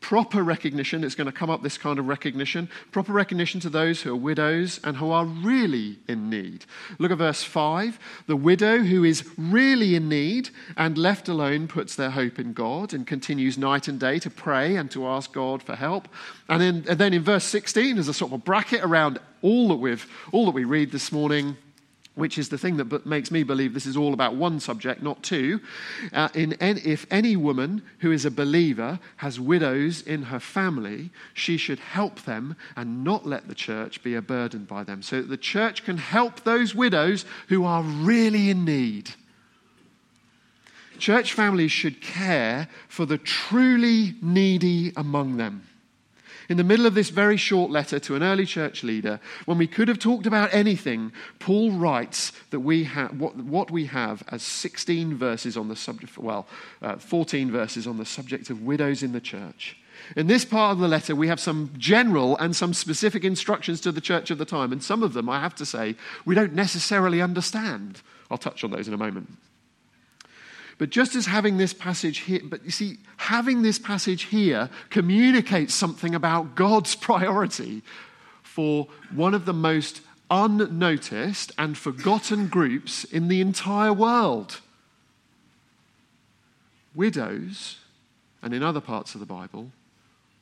proper 0.00 0.42
recognition, 0.42 1.04
it's 1.04 1.14
going 1.14 1.26
to 1.26 1.32
come 1.32 1.50
up 1.50 1.62
this 1.62 1.78
kind 1.78 1.98
of 1.98 2.06
recognition, 2.06 2.68
proper 2.92 3.12
recognition 3.12 3.60
to 3.60 3.68
those 3.68 4.02
who 4.02 4.12
are 4.12 4.16
widows 4.16 4.80
and 4.84 4.96
who 4.96 5.10
are 5.10 5.24
really 5.24 5.98
in 6.06 6.30
need. 6.30 6.64
Look 6.98 7.10
at 7.10 7.18
verse 7.18 7.42
5. 7.42 7.98
The 8.26 8.36
widow 8.36 8.78
who 8.78 9.04
is 9.04 9.28
really 9.36 9.94
in 9.94 10.08
need 10.08 10.50
and 10.76 10.96
left 10.96 11.28
alone 11.28 11.68
puts 11.68 11.96
their 11.96 12.10
hope 12.10 12.38
in 12.38 12.52
God 12.52 12.94
and 12.94 13.06
continues 13.06 13.58
night 13.58 13.88
and 13.88 13.98
day 13.98 14.18
to 14.20 14.30
pray 14.30 14.76
and 14.76 14.90
to 14.92 15.06
ask 15.06 15.32
God 15.32 15.62
for 15.62 15.74
help. 15.74 16.08
And 16.48 16.60
then, 16.60 16.84
and 16.88 16.98
then 16.98 17.12
in 17.12 17.22
verse 17.22 17.44
16, 17.44 17.96
there's 17.96 18.08
a 18.08 18.14
sort 18.14 18.30
of 18.30 18.40
a 18.40 18.42
bracket 18.42 18.82
around 18.82 19.18
all 19.42 19.68
that, 19.68 19.76
we've, 19.76 20.06
all 20.32 20.46
that 20.46 20.52
we 20.52 20.64
read 20.64 20.90
this 20.90 21.12
morning 21.12 21.56
which 22.18 22.36
is 22.36 22.48
the 22.48 22.58
thing 22.58 22.76
that 22.76 23.06
makes 23.06 23.30
me 23.30 23.44
believe 23.44 23.72
this 23.72 23.86
is 23.86 23.96
all 23.96 24.12
about 24.12 24.34
one 24.34 24.58
subject, 24.58 25.02
not 25.02 25.22
two. 25.22 25.60
Uh, 26.12 26.28
in, 26.34 26.56
if 26.60 27.06
any 27.12 27.36
woman 27.36 27.80
who 28.00 28.10
is 28.10 28.24
a 28.24 28.30
believer 28.30 28.98
has 29.18 29.38
widows 29.38 30.02
in 30.02 30.24
her 30.24 30.40
family, 30.40 31.10
she 31.32 31.56
should 31.56 31.78
help 31.78 32.22
them 32.22 32.56
and 32.74 33.04
not 33.04 33.24
let 33.24 33.46
the 33.46 33.54
church 33.54 34.02
be 34.02 34.16
a 34.16 34.20
burden 34.20 34.64
by 34.64 34.82
them, 34.82 35.00
so 35.00 35.20
that 35.20 35.28
the 35.28 35.36
church 35.36 35.84
can 35.84 35.96
help 35.96 36.42
those 36.42 36.74
widows 36.74 37.24
who 37.48 37.64
are 37.64 37.84
really 37.84 38.50
in 38.50 38.64
need. 38.64 39.10
Church 40.98 41.32
families 41.32 41.70
should 41.70 42.00
care 42.00 42.68
for 42.88 43.06
the 43.06 43.18
truly 43.18 44.16
needy 44.20 44.92
among 44.96 45.36
them 45.36 45.62
in 46.48 46.56
the 46.56 46.64
middle 46.64 46.86
of 46.86 46.94
this 46.94 47.10
very 47.10 47.36
short 47.36 47.70
letter 47.70 47.98
to 48.00 48.16
an 48.16 48.22
early 48.22 48.46
church 48.46 48.82
leader, 48.82 49.20
when 49.44 49.58
we 49.58 49.66
could 49.66 49.88
have 49.88 49.98
talked 49.98 50.26
about 50.26 50.52
anything, 50.52 51.12
Paul 51.38 51.72
writes 51.72 52.32
that 52.50 52.60
we 52.60 52.84
have 52.84 53.20
what, 53.20 53.36
what 53.36 53.70
we 53.70 53.86
have 53.86 54.22
as 54.28 54.42
16 54.42 55.16
verses 55.16 55.56
on 55.56 55.68
the 55.68 55.76
subject, 55.76 56.16
well, 56.16 56.46
uh, 56.80 56.96
14 56.96 57.50
verses 57.50 57.86
on 57.86 57.98
the 57.98 58.06
subject 58.06 58.48
of 58.48 58.62
widows 58.62 59.02
in 59.02 59.12
the 59.12 59.20
church. 59.20 59.76
In 60.16 60.26
this 60.26 60.44
part 60.44 60.72
of 60.72 60.78
the 60.78 60.88
letter, 60.88 61.14
we 61.14 61.28
have 61.28 61.40
some 61.40 61.70
general 61.76 62.36
and 62.38 62.56
some 62.56 62.72
specific 62.72 63.24
instructions 63.24 63.80
to 63.82 63.92
the 63.92 64.00
church 64.00 64.30
of 64.30 64.38
the 64.38 64.44
time, 64.44 64.72
and 64.72 64.82
some 64.82 65.02
of 65.02 65.12
them, 65.12 65.28
I 65.28 65.40
have 65.40 65.54
to 65.56 65.66
say, 65.66 65.96
we 66.24 66.34
don't 66.34 66.54
necessarily 66.54 67.20
understand. 67.20 68.00
I'll 68.30 68.38
touch 68.38 68.64
on 68.64 68.70
those 68.70 68.88
in 68.88 68.94
a 68.94 68.98
moment. 68.98 69.36
But 70.78 70.90
just 70.90 71.16
as 71.16 71.26
having 71.26 71.56
this 71.56 71.74
passage 71.74 72.18
here, 72.18 72.40
but 72.44 72.64
you 72.64 72.70
see, 72.70 72.98
having 73.16 73.62
this 73.62 73.78
passage 73.78 74.24
here 74.24 74.70
communicates 74.90 75.74
something 75.74 76.14
about 76.14 76.54
God's 76.54 76.94
priority 77.08 77.82
for 78.42 78.86
one 79.12 79.34
of 79.34 79.44
the 79.44 79.52
most 79.52 80.00
unnoticed 80.30 81.52
and 81.58 81.76
forgotten 81.76 82.48
groups 82.48 83.04
in 83.04 83.28
the 83.28 83.40
entire 83.40 83.92
world 83.92 84.60
widows, 86.98 87.78
and 88.42 88.52
in 88.52 88.62
other 88.62 88.80
parts 88.80 89.14
of 89.14 89.20
the 89.20 89.26
Bible, 89.26 89.70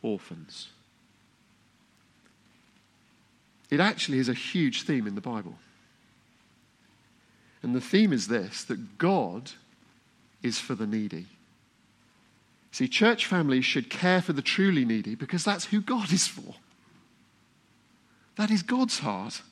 orphans. 0.00 0.68
It 3.68 3.78
actually 3.78 4.18
is 4.18 4.30
a 4.30 4.34
huge 4.34 4.84
theme 4.84 5.06
in 5.06 5.16
the 5.16 5.20
Bible. 5.20 5.58
And 7.62 7.74
the 7.74 7.80
theme 7.80 8.10
is 8.10 8.28
this 8.28 8.64
that 8.64 8.96
God 8.96 9.52
is 10.42 10.58
for 10.58 10.74
the 10.74 10.86
needy. 10.86 11.26
See, 12.70 12.88
church 12.88 13.26
families 13.26 13.64
should 13.64 13.88
care 13.88 14.20
for 14.20 14.32
the 14.32 14.42
truly 14.42 14.84
needy 14.84 15.14
because 15.14 15.44
that's 15.44 15.66
who 15.66 15.80
God 15.80 16.12
is 16.12 16.26
for. 16.26 16.54
That 18.36 18.50
is 18.50 18.62
God's 18.62 18.98
heart. 18.98 19.42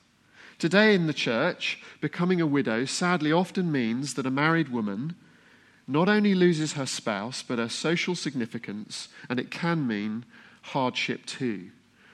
Today 0.59 0.95
in 0.95 1.07
the 1.07 1.14
church, 1.14 1.83
becoming 2.00 2.41
a 2.41 2.47
widow 2.47 2.85
sadly 2.85 3.33
often 3.33 3.73
means 3.73 4.14
that 4.14 4.26
a 4.26 4.31
married 4.31 4.69
woman 4.69 5.17
not 5.87 6.09
only 6.09 6.35
loses 6.35 6.75
her 6.75 6.87
spouse, 6.87 7.43
but 7.43 7.59
her 7.59 7.69
social 7.69 8.14
significance, 8.14 9.09
and 9.29 9.41
it 9.41 9.50
can 9.50 9.87
mean 9.87 10.25
hardship 10.62 11.26
too. 11.26 11.71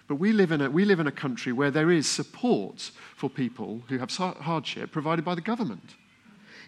But 0.09 0.17
we 0.17 0.33
live, 0.33 0.51
in 0.51 0.61
a, 0.61 0.71
we 0.71 0.85
live 0.85 0.99
in 0.99 1.07
a 1.07 1.13
country 1.13 1.53
where 1.53 1.71
there 1.71 1.91
is 1.91 2.09
support 2.09 2.91
for 3.15 3.31
people 3.31 3.83
who 3.89 3.99
have 3.99 4.11
hardship 4.13 4.91
provided 4.91 5.25
by 5.25 5.37
the 5.37 5.41
government. 5.41 5.95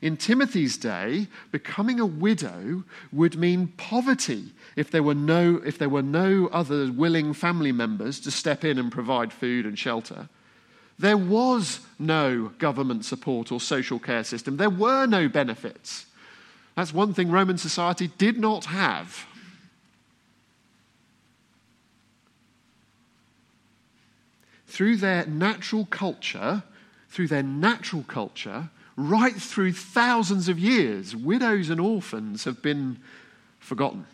In 0.03 0.17
Timothy's 0.17 0.77
day, 0.77 1.29
becoming 1.53 2.01
a 2.01 2.07
widow 2.07 2.83
would 3.13 3.39
mean 3.39 3.69
poverty 3.77 4.53
if 4.75 4.91
there 4.91 5.03
were 5.03 5.15
no, 5.15 5.63
if 5.65 5.79
there 5.79 5.89
were 5.89 6.03
no 6.03 6.49
other 6.49 6.91
willing 6.91 7.33
family 7.33 7.71
members 7.71 8.19
to 8.21 8.33
step 8.33 8.65
in 8.65 8.79
and 8.79 8.91
provide 8.91 9.33
food 9.33 9.65
and 9.65 9.79
shelter. 9.79 10.29
There 10.99 11.17
was 11.17 11.81
no 12.01 12.49
government 12.59 13.05
support 13.05 13.53
or 13.53 13.61
social 13.61 14.01
care 14.01 14.25
system. 14.25 14.57
There 14.57 14.69
were 14.69 15.07
no 15.07 15.29
benefits. 15.29 16.07
That's 16.75 16.93
one 16.93 17.15
thing 17.15 17.31
Roman 17.31 17.59
society 17.59 18.11
did 18.19 18.39
not 18.39 18.65
have. 18.67 19.25
Through 24.67 24.97
their 24.97 25.27
natural 25.27 25.87
culture, 25.87 26.65
through 27.09 27.29
their 27.29 27.43
natural 27.43 28.03
culture, 28.03 28.71
right 28.97 29.35
through 29.35 29.73
thousands 29.73 30.49
of 30.49 30.59
years, 30.59 31.17
widows 31.17 31.71
and 31.71 31.81
orphans 31.81 32.45
have 32.45 32.63
been 32.63 32.99
forgotten. 33.59 34.07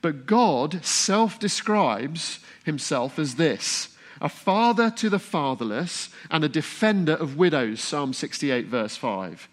But 0.00 0.26
God 0.26 0.84
self 0.84 1.38
describes 1.38 2.40
himself 2.64 3.18
as 3.18 3.36
this 3.36 3.96
a 4.20 4.28
father 4.28 4.88
to 4.88 5.10
the 5.10 5.18
fatherless 5.18 6.08
and 6.30 6.44
a 6.44 6.48
defender 6.48 7.14
of 7.14 7.36
widows, 7.36 7.80
Psalm 7.80 8.12
68, 8.12 8.66
verse 8.66 8.96
5. 8.96 9.48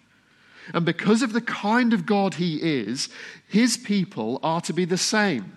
And 0.72 0.86
because 0.86 1.22
of 1.22 1.32
the 1.32 1.40
kind 1.40 1.92
of 1.92 2.06
God 2.06 2.34
he 2.34 2.56
is, 2.62 3.08
his 3.48 3.76
people 3.76 4.38
are 4.44 4.60
to 4.62 4.72
be 4.72 4.84
the 4.84 4.96
same. 4.96 5.52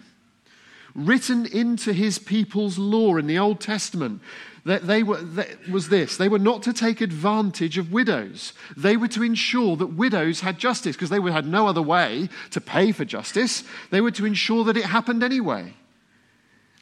Written 0.95 1.45
into 1.45 1.93
his 1.93 2.17
people's 2.17 2.79
law 2.79 3.17
in 3.17 3.27
the 3.27 3.37
Old 3.37 3.59
Testament 3.59 4.21
that 4.65 4.87
they 4.87 5.03
were, 5.03 5.21
that 5.21 5.69
was 5.69 5.89
this 5.89 6.17
they 6.17 6.29
were 6.29 6.39
not 6.39 6.63
to 6.63 6.73
take 6.73 7.01
advantage 7.01 7.77
of 7.77 7.91
widows. 7.91 8.53
They 8.77 8.97
were 8.97 9.09
to 9.09 9.23
ensure 9.23 9.75
that 9.77 9.87
widows 9.87 10.39
had 10.39 10.57
justice 10.57 10.95
because 10.95 11.09
they 11.09 11.21
had 11.21 11.47
no 11.47 11.67
other 11.67 11.81
way 11.81 12.29
to 12.51 12.61
pay 12.61 12.91
for 12.91 13.05
justice. 13.05 13.63
They 13.91 14.01
were 14.01 14.11
to 14.11 14.25
ensure 14.25 14.63
that 14.65 14.77
it 14.77 14.85
happened 14.85 15.23
anyway. 15.23 15.73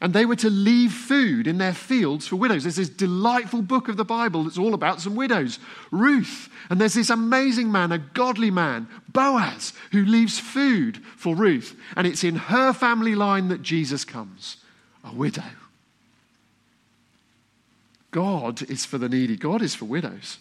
And 0.00 0.12
they 0.12 0.26
were 0.26 0.36
to 0.36 0.50
leave 0.50 0.92
food 0.92 1.46
in 1.46 1.58
their 1.58 1.72
fields 1.72 2.26
for 2.26 2.34
widows. 2.34 2.64
There's 2.64 2.74
this 2.74 2.88
delightful 2.88 3.62
book 3.62 3.88
of 3.88 3.96
the 3.96 4.04
Bible 4.04 4.42
that's 4.42 4.58
all 4.58 4.74
about 4.74 5.00
some 5.00 5.14
widows, 5.14 5.60
Ruth. 5.92 6.48
And 6.68 6.80
there's 6.80 6.94
this 6.94 7.08
amazing 7.08 7.70
man, 7.70 7.92
a 7.92 7.98
godly 7.98 8.50
man, 8.50 8.88
Boaz, 9.08 9.72
who 9.92 10.04
leaves 10.04 10.40
food 10.40 11.00
for 11.16 11.36
Ruth. 11.36 11.76
And 11.96 12.04
it's 12.04 12.24
in 12.24 12.34
her 12.34 12.72
family 12.72 13.14
line 13.14 13.46
that 13.48 13.62
Jesus 13.62 14.04
comes, 14.04 14.56
a 15.04 15.14
widow. 15.14 15.44
God 18.12 18.62
is 18.70 18.84
for 18.84 18.98
the 18.98 19.08
needy, 19.08 19.36
God 19.36 19.60
is 19.60 19.74
for 19.74 19.86
widows. 19.86 20.38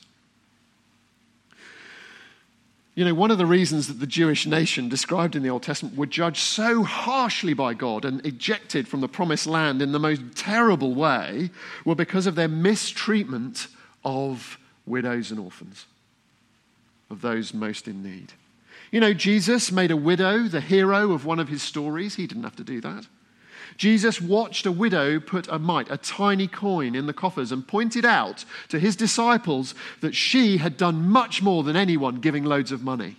You 2.93 3.05
know, 3.05 3.13
one 3.13 3.31
of 3.31 3.37
the 3.37 3.45
reasons 3.45 3.87
that 3.87 4.01
the 4.01 4.05
Jewish 4.05 4.45
nation 4.45 4.89
described 4.89 5.37
in 5.37 5.43
the 5.43 5.49
Old 5.49 5.63
Testament 5.63 5.95
were 5.95 6.05
judged 6.05 6.41
so 6.41 6.83
harshly 6.83 7.53
by 7.53 7.73
God 7.73 8.03
and 8.03 8.23
ejected 8.25 8.85
from 8.87 8.99
the 8.99 9.07
promised 9.07 9.47
land 9.47 9.81
in 9.81 9.93
the 9.93 9.99
most 9.99 10.21
terrible 10.35 10.93
way 10.93 11.49
were 11.85 11.95
because 11.95 12.27
of 12.27 12.35
their 12.35 12.49
mistreatment 12.49 13.67
of 14.03 14.59
widows 14.85 15.31
and 15.31 15.39
orphans, 15.39 15.85
of 17.09 17.21
those 17.21 17.53
most 17.53 17.87
in 17.87 18.03
need. 18.03 18.33
You 18.91 18.99
know, 18.99 19.13
Jesus 19.13 19.71
made 19.71 19.91
a 19.91 19.95
widow 19.95 20.49
the 20.49 20.59
hero 20.59 21.13
of 21.13 21.25
one 21.25 21.39
of 21.39 21.47
his 21.47 21.63
stories. 21.63 22.15
He 22.15 22.27
didn't 22.27 22.43
have 22.43 22.57
to 22.57 22.63
do 22.63 22.81
that. 22.81 23.07
Jesus 23.81 24.21
watched 24.21 24.67
a 24.67 24.71
widow 24.71 25.19
put 25.19 25.47
a 25.47 25.57
mite, 25.57 25.89
a 25.89 25.97
tiny 25.97 26.47
coin, 26.47 26.93
in 26.93 27.07
the 27.07 27.13
coffers 27.13 27.51
and 27.51 27.67
pointed 27.67 28.05
out 28.05 28.45
to 28.69 28.77
his 28.77 28.95
disciples 28.95 29.73
that 30.01 30.13
she 30.13 30.57
had 30.57 30.77
done 30.77 31.09
much 31.09 31.41
more 31.41 31.63
than 31.63 31.75
anyone 31.75 32.19
giving 32.19 32.43
loads 32.43 32.71
of 32.71 32.83
money. 32.83 33.15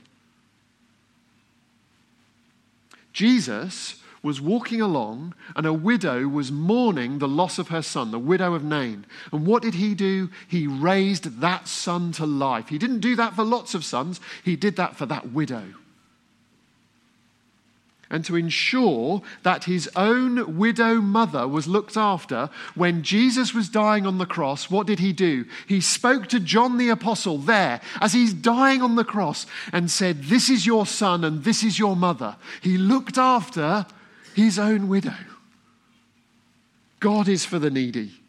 Jesus 3.12 3.96
was 4.22 4.40
walking 4.40 4.80
along, 4.80 5.34
and 5.56 5.66
a 5.66 5.72
widow 5.72 6.28
was 6.28 6.52
mourning 6.52 7.18
the 7.18 7.26
loss 7.26 7.58
of 7.58 7.66
her 7.66 7.82
son, 7.82 8.12
the 8.12 8.18
widow 8.20 8.54
of 8.54 8.62
Nain. 8.62 9.04
And 9.32 9.44
what 9.44 9.64
did 9.64 9.74
he 9.74 9.96
do? 9.96 10.30
He 10.46 10.68
raised 10.68 11.40
that 11.40 11.66
son 11.66 12.12
to 12.12 12.24
life. 12.24 12.68
He 12.68 12.78
didn't 12.78 13.00
do 13.00 13.16
that 13.16 13.34
for 13.34 13.42
lots 13.42 13.74
of 13.74 13.84
sons, 13.84 14.20
he 14.44 14.54
did 14.54 14.76
that 14.76 14.94
for 14.94 15.06
that 15.06 15.32
widow 15.32 15.74
and 18.12 18.24
to 18.26 18.36
ensure 18.36 19.22
that 19.42 19.64
his 19.64 19.90
own 19.96 20.56
widow 20.56 21.00
mother 21.00 21.48
was 21.48 21.66
looked 21.66 21.96
after, 21.96 22.50
when 22.76 23.02
Jesus 23.02 23.52
was 23.52 23.68
dying 23.68 24.06
on 24.06 24.18
the 24.18 24.26
cross, 24.26 24.70
what 24.70 24.86
did 24.86 25.00
he 25.00 25.12
do? 25.12 25.46
He 25.66 25.80
spoke 25.80 26.28
to 26.28 26.38
John 26.38 26.76
the 26.76 26.90
Apostle 26.90 27.38
there 27.38 27.80
as 28.00 28.12
he's 28.12 28.34
dying 28.34 28.82
on 28.82 28.94
the 28.94 29.04
cross 29.04 29.46
and 29.72 29.90
said, 29.90 30.24
This 30.24 30.48
is 30.48 30.66
your 30.66 30.86
son 30.86 31.24
and 31.24 31.42
this 31.42 31.64
is 31.64 31.78
your 31.78 31.96
mother. 31.96 32.36
He 32.60 32.78
looked 32.78 33.18
after 33.18 33.86
his 34.34 34.58
own 34.58 34.88
widow. 34.88 35.16
God 37.00 37.28
is 37.28 37.44
for 37.44 37.58
the 37.58 37.70
needy. 37.70 38.21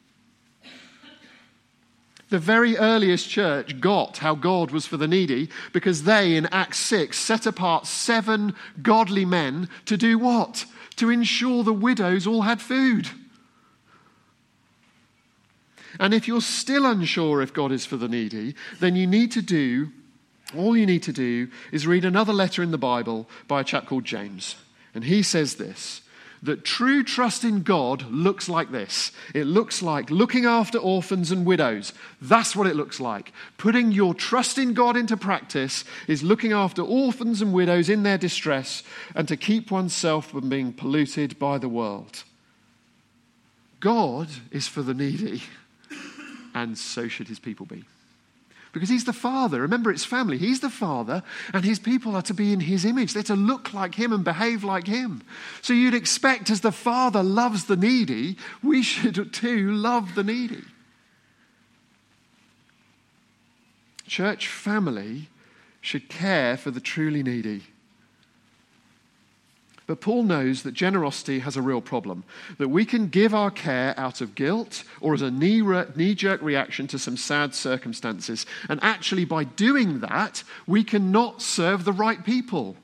The 2.33 2.39
very 2.39 2.75
earliest 2.77 3.29
church 3.29 3.79
got 3.79 4.17
how 4.17 4.33
God 4.33 4.71
was 4.71 4.87
for 4.87 4.97
the 4.97 5.07
needy 5.07 5.49
because 5.71 6.01
they, 6.01 6.35
in 6.35 6.47
Acts 6.47 6.79
6, 6.79 7.15
set 7.15 7.45
apart 7.45 7.85
seven 7.85 8.55
godly 8.81 9.23
men 9.23 9.69
to 9.85 9.97
do 9.97 10.17
what? 10.17 10.65
To 10.95 11.11
ensure 11.11 11.63
the 11.63 11.73
widows 11.73 12.25
all 12.25 12.41
had 12.41 12.59
food. 12.59 13.09
And 15.99 16.11
if 16.11 16.27
you're 16.27 16.41
still 16.41 16.87
unsure 16.87 17.39
if 17.39 17.53
God 17.53 17.71
is 17.71 17.85
for 17.85 17.97
the 17.97 18.07
needy, 18.07 18.55
then 18.79 18.95
you 18.95 19.05
need 19.05 19.31
to 19.33 19.43
do, 19.43 19.91
all 20.57 20.75
you 20.75 20.87
need 20.87 21.03
to 21.03 21.13
do 21.13 21.49
is 21.71 21.85
read 21.85 22.03
another 22.03 22.33
letter 22.33 22.63
in 22.63 22.71
the 22.71 22.79
Bible 22.79 23.29
by 23.47 23.61
a 23.61 23.63
chap 23.63 23.85
called 23.85 24.05
James. 24.05 24.55
And 24.95 25.03
he 25.03 25.21
says 25.21 25.57
this 25.57 26.01
that 26.43 26.65
true 26.65 27.03
trust 27.03 27.45
in 27.45 27.63
God 27.63 28.05
looks 28.11 28.47
like 28.49 28.69
this 28.69 29.11
it 29.33 29.45
looks 29.45 29.81
like 29.81 30.11
looking 30.11 30.45
after 30.45 30.77
orphans 30.77 31.31
and 31.31 31.45
widows. 31.45 31.93
That's 32.21 32.55
what 32.55 32.67
it 32.67 32.75
looks 32.75 32.99
like. 32.99 33.31
Putting 33.57 33.91
your 33.91 34.13
trust 34.13 34.57
in 34.57 34.73
God 34.73 34.95
into 34.97 35.17
practice 35.17 35.85
is 36.07 36.21
looking 36.21 36.51
after 36.51 36.81
orphans 36.81 37.41
and 37.41 37.53
widows 37.53 37.89
in 37.89 38.03
their 38.03 38.17
distress 38.17 38.83
and 39.15 39.27
to 39.27 39.37
keep 39.37 39.71
oneself 39.71 40.31
from 40.31 40.49
being 40.49 40.73
polluted 40.73 41.39
by 41.39 41.57
the 41.57 41.69
world. 41.69 42.23
God 43.79 44.27
is 44.51 44.67
for 44.67 44.81
the 44.81 44.93
needy, 44.93 45.43
and 46.53 46.77
so 46.77 47.07
should 47.07 47.27
his 47.27 47.39
people 47.39 47.65
be 47.65 47.83
because 48.73 48.89
he's 48.89 49.05
the 49.05 49.13
father. 49.13 49.61
Remember, 49.61 49.91
it's 49.91 50.03
family. 50.03 50.37
He's 50.37 50.59
the 50.59 50.69
father, 50.69 51.23
and 51.53 51.63
his 51.63 51.79
people 51.79 52.15
are 52.15 52.21
to 52.23 52.33
be 52.33 52.51
in 52.51 52.59
his 52.59 52.83
image. 52.83 53.13
They're 53.13 53.23
to 53.23 53.35
look 53.35 53.73
like 53.73 53.95
him 53.95 54.11
and 54.11 54.23
behave 54.23 54.63
like 54.63 54.87
him. 54.87 55.21
So 55.61 55.73
you'd 55.73 55.93
expect, 55.93 56.49
as 56.49 56.61
the 56.61 56.71
father 56.71 57.23
loves 57.23 57.65
the 57.65 57.77
needy, 57.77 58.35
we 58.61 58.81
should 58.81 59.31
too 59.31 59.71
love 59.71 60.15
the 60.15 60.23
needy. 60.23 60.63
Church 64.07 64.47
family 64.47 65.29
should 65.79 66.09
care 66.09 66.57
for 66.57 66.71
the 66.71 66.81
truly 66.81 67.23
needy. 67.23 67.63
But 69.93 70.01
Paul 70.01 70.23
knows 70.23 70.63
that 70.63 70.71
generosity 70.71 71.37
has 71.37 71.55
a 71.55 71.61
real 71.61 71.79
problem, 71.79 72.23
that 72.57 72.69
we 72.69 72.83
can 72.83 73.09
give 73.09 73.35
our 73.35 73.51
care 73.51 73.93
out 73.95 74.21
of 74.21 74.33
guilt 74.33 74.83
or 75.01 75.13
as 75.13 75.21
a 75.21 75.29
knee 75.29 76.15
jerk 76.15 76.41
reaction 76.41 76.87
to 76.87 76.97
some 76.97 77.15
sad 77.15 77.53
circumstances. 77.53 78.47
And 78.69 78.79
actually, 78.81 79.23
by 79.23 79.43
doing 79.43 79.99
that, 79.99 80.43
we 80.65 80.83
cannot 80.83 81.43
serve 81.43 81.85
the 81.85 81.93
right 81.93 82.25
people. 82.25 82.75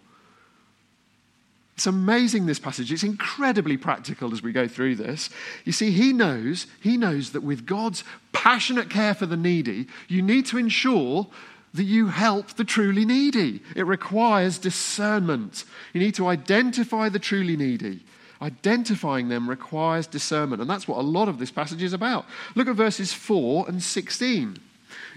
It's 1.73 1.87
amazing 1.87 2.45
this 2.45 2.59
passage. 2.59 2.91
It's 2.91 3.01
incredibly 3.01 3.75
practical 3.75 4.31
as 4.31 4.43
we 4.43 4.51
go 4.51 4.67
through 4.67 4.97
this. 4.97 5.31
You 5.65 5.71
see, 5.71 5.89
he 5.89 6.13
knows, 6.13 6.67
he 6.79 6.95
knows 6.95 7.31
that 7.31 7.41
with 7.41 7.65
God's 7.65 8.03
passionate 8.33 8.91
care 8.91 9.15
for 9.15 9.25
the 9.25 9.35
needy, 9.35 9.87
you 10.07 10.21
need 10.21 10.45
to 10.45 10.59
ensure 10.59 11.25
that 11.73 11.83
you 11.83 12.07
help 12.07 12.53
the 12.53 12.63
truly 12.63 13.05
needy. 13.05 13.61
It 13.75 13.85
requires 13.85 14.57
discernment. 14.57 15.65
You 15.93 16.01
need 16.01 16.15
to 16.15 16.27
identify 16.27 17.09
the 17.09 17.19
truly 17.19 17.55
needy. 17.55 18.03
Identifying 18.41 19.29
them 19.29 19.49
requires 19.49 20.07
discernment. 20.07 20.61
And 20.61 20.69
that's 20.69 20.87
what 20.87 20.97
a 20.97 21.01
lot 21.01 21.27
of 21.27 21.39
this 21.39 21.51
passage 21.51 21.83
is 21.83 21.93
about. 21.93 22.25
Look 22.55 22.67
at 22.67 22.75
verses 22.75 23.13
4 23.13 23.67
and 23.67 23.83
16. 23.83 24.57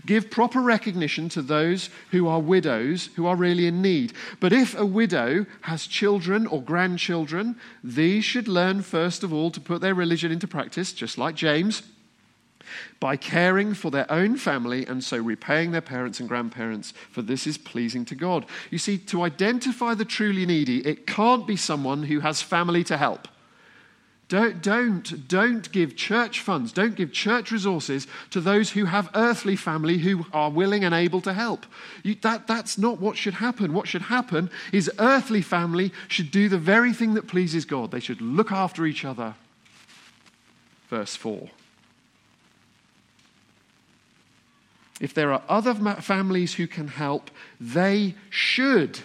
Give 0.05 0.31
proper 0.31 0.61
recognition 0.61 1.29
to 1.31 1.43
those 1.43 1.89
who 2.11 2.27
are 2.27 2.41
widows 2.41 3.11
who 3.15 3.27
are 3.27 3.37
really 3.37 3.67
in 3.67 3.81
need. 3.81 4.13
But 4.41 4.53
if 4.53 4.77
a 4.77 4.85
widow 4.85 5.47
has 5.63 5.87
children 5.87 6.47
or 6.47 6.61
grandchildren, 6.61 7.57
these 7.85 8.25
should 8.25 8.49
learn 8.49 8.83
first 8.83 9.23
of 9.23 9.33
all 9.33 9.51
to 9.53 9.61
put 9.61 9.81
their 9.81 9.95
religion 9.95 10.33
into 10.33 10.49
practice, 10.49 10.93
just 10.93 11.17
like 11.17 11.37
James 11.37 11.83
by 13.01 13.17
caring 13.17 13.75
for 13.75 13.91
their 13.91 14.11
own 14.11 14.37
family 14.37 14.87
and 14.87 15.03
so 15.03 15.17
repaying 15.19 15.73
their 15.73 15.81
parents 15.81 16.21
and 16.21 16.29
grandparents, 16.29 16.93
for 17.11 17.23
this 17.23 17.47
is 17.47 17.59
pleasing 17.59 18.05
to 18.07 18.15
God. 18.15 18.47
You 18.71 18.79
see, 18.79 18.99
to 18.99 19.23
identify 19.23 19.95
the 19.95 20.05
truly 20.05 20.47
needy, 20.47 20.87
it 20.87 21.07
can't 21.07 21.47
be 21.47 21.57
someone 21.57 22.05
who 22.05 22.21
has 22.21 22.43
family 22.43 22.85
to 22.85 22.97
help. 22.97 23.29
Don't, 24.33 24.63
don't, 24.63 25.29
don't 25.29 25.71
give 25.73 25.95
church 25.95 26.41
funds, 26.41 26.73
don't 26.73 26.95
give 26.95 27.13
church 27.13 27.53
resources 27.53 28.07
to 28.31 28.41
those 28.41 28.71
who 28.71 28.87
have 28.87 29.11
earthly 29.15 29.57
family 29.57 29.99
who 29.99 30.25
are 30.33 30.49
willing 30.49 30.85
and 30.85 30.95
able 30.95 31.21
to 31.21 31.35
help. 31.35 31.67
You, 32.03 32.15
that, 32.23 32.47
that's 32.47 32.79
not 32.79 32.99
what 32.99 33.19
should 33.19 33.35
happen. 33.35 33.75
What 33.75 33.89
should 33.89 34.01
happen 34.01 34.49
is 34.73 34.91
earthly 34.99 35.43
family 35.43 35.93
should 36.09 36.31
do 36.31 36.49
the 36.49 36.57
very 36.57 36.95
thing 36.95 37.13
that 37.13 37.29
pleases 37.29 37.67
God. 37.67 37.91
They 37.91 38.01
should 38.01 38.23
look 38.23 38.51
after 38.51 38.87
each 38.87 39.05
other. 39.05 39.35
Verse 40.89 41.15
4. 41.15 41.51
If 45.03 45.15
there 45.15 45.33
are 45.33 45.43
other 45.49 45.75
families 46.01 46.55
who 46.55 46.69
can 46.69 46.87
help, 46.87 47.33
they 47.61 48.15
should. 48.31 49.01